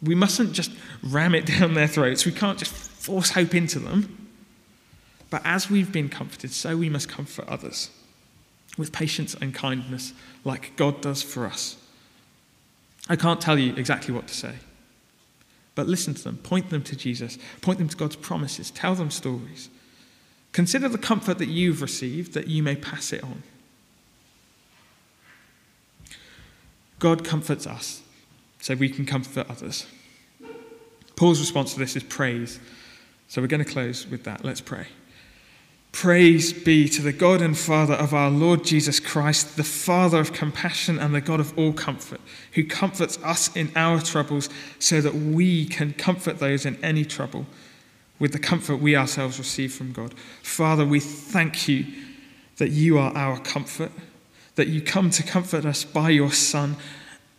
We 0.04 0.16
mustn't 0.16 0.54
just 0.54 0.72
ram 1.04 1.36
it 1.36 1.46
down 1.60 1.74
their 1.74 1.88
throats. 1.88 2.26
We 2.26 2.32
can't 2.32 2.58
just 2.58 2.74
force 2.74 3.32
hope 3.32 3.56
into 3.56 3.80
them. 3.80 4.30
But 5.30 5.42
as 5.46 5.70
we've 5.70 5.92
been 5.92 6.10
comforted, 6.10 6.52
so 6.52 6.76
we 6.76 6.90
must 6.90 7.08
comfort 7.08 7.48
others 7.48 7.90
with 8.78 8.92
patience 8.92 9.36
and 9.36 9.54
kindness, 9.54 10.14
like 10.44 10.76
God 10.76 11.02
does 11.02 11.22
for 11.22 11.46
us. 11.46 11.78
I 13.12 13.18
can't 13.18 13.42
tell 13.42 13.60
you 13.60 13.76
exactly 13.76 14.14
what 14.14 14.28
to 14.28 14.34
say. 14.34 14.54
But 15.76 15.86
listen 15.86 16.14
to 16.14 16.24
them, 16.24 16.38
point 16.38 16.70
them 16.70 16.82
to 16.84 16.96
Jesus, 16.96 17.38
point 17.60 17.78
them 17.78 17.90
to 17.90 17.98
God's 17.98 18.16
promises, 18.16 18.72
tell 18.72 18.96
them 18.96 19.12
stories. 19.12 19.70
Consider 20.54 20.88
the 20.88 20.98
comfort 20.98 21.38
that 21.40 21.50
you've 21.50 21.82
received 21.82 22.34
that 22.36 22.48
you 22.48 22.64
may 22.64 22.78
pass 22.78 23.12
it 23.12 23.22
on. 23.22 23.44
God 27.00 27.26
comforts 27.26 27.68
us 27.68 28.02
so 28.62 28.76
we 28.76 28.88
can 28.88 29.06
comfort 29.06 29.46
others. 29.50 29.88
Paul's 31.18 31.42
response 31.42 31.74
to 31.74 31.80
this 31.80 31.98
is 31.98 32.04
praise. 32.04 32.62
So 33.28 33.42
we're 33.42 33.50
going 33.50 33.64
to 33.64 33.70
close 33.70 34.08
with 34.08 34.24
that. 34.24 34.46
Let's 34.46 34.62
pray. 34.62 34.88
Praise 35.92 36.54
be 36.54 36.88
to 36.88 37.02
the 37.02 37.12
God 37.12 37.42
and 37.42 37.58
Father 37.58 37.94
of 37.94 38.14
our 38.14 38.32
Lord 38.32 38.64
Jesus 38.64 39.00
Christ, 39.00 39.58
the 39.58 39.64
Father 39.64 40.20
of 40.20 40.34
compassion 40.34 40.98
and 40.98 41.14
the 41.14 41.22
God 41.22 41.40
of 41.40 41.58
all 41.58 41.74
comfort, 41.74 42.22
who 42.54 42.66
comforts 42.66 43.20
us 43.24 43.54
in 43.56 43.72
our 43.76 44.00
troubles 44.00 44.50
so 44.80 45.02
that 45.02 45.14
we 45.14 45.66
can 45.66 45.94
comfort 45.94 46.40
those 46.40 46.66
in 46.66 46.84
any 46.84 47.04
trouble 47.04 47.46
with 48.20 48.32
the 48.32 48.40
comfort 48.40 48.78
we 48.78 48.96
ourselves 48.96 49.38
receive 49.38 49.74
from 49.74 49.92
God. 49.92 50.14
Father, 50.44 50.86
we 50.86 51.00
thank 51.00 51.68
you 51.68 51.86
that 52.58 52.70
you 52.70 52.98
are 52.98 53.12
our 53.16 53.40
comfort, 53.40 53.92
that 54.56 54.68
you 54.68 54.82
come 54.82 55.10
to 55.10 55.24
comfort 55.24 55.66
us 55.66 55.84
by 55.84 56.10
your 56.10 56.32
Son, 56.32 56.78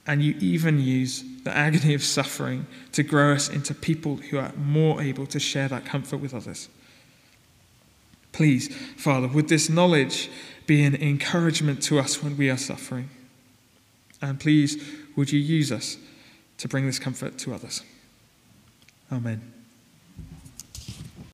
and 0.07 0.23
you 0.23 0.35
even 0.41 0.81
use 0.81 1.25
the 1.45 1.57
agony 1.57 1.95
of 1.95 2.03
suffering 2.03 2.67
to 2.91 3.03
grow 3.03 3.33
us 3.33 3.49
into 3.49 3.75
people 3.75 4.17
who 4.17 4.39
are 4.39 4.53
more 4.57 5.01
able 5.01 5.27
to 5.27 5.39
share 5.41 5.69
that 5.69 5.85
comfort 5.85 6.19
with 6.19 6.35
others. 6.35 6.69
Please, 8.33 8.75
Father, 8.97 9.29
would 9.29 9.49
this 9.49 9.69
knowledge 9.69 10.31
be 10.67 10.83
an 10.83 10.95
encouragement 10.95 11.83
to 11.85 11.99
us 11.99 12.23
when 12.23 12.37
we 12.37 12.49
are 12.51 12.57
suffering? 12.57 13.11
And 14.21 14.41
please, 14.41 14.83
would 15.17 15.33
you 15.33 15.39
use 15.39 15.71
us 15.71 15.99
to 16.59 16.69
bring 16.69 16.87
this 16.87 16.99
comfort 16.99 17.39
to 17.39 17.55
others? 17.55 17.83
Amen. 19.11 19.52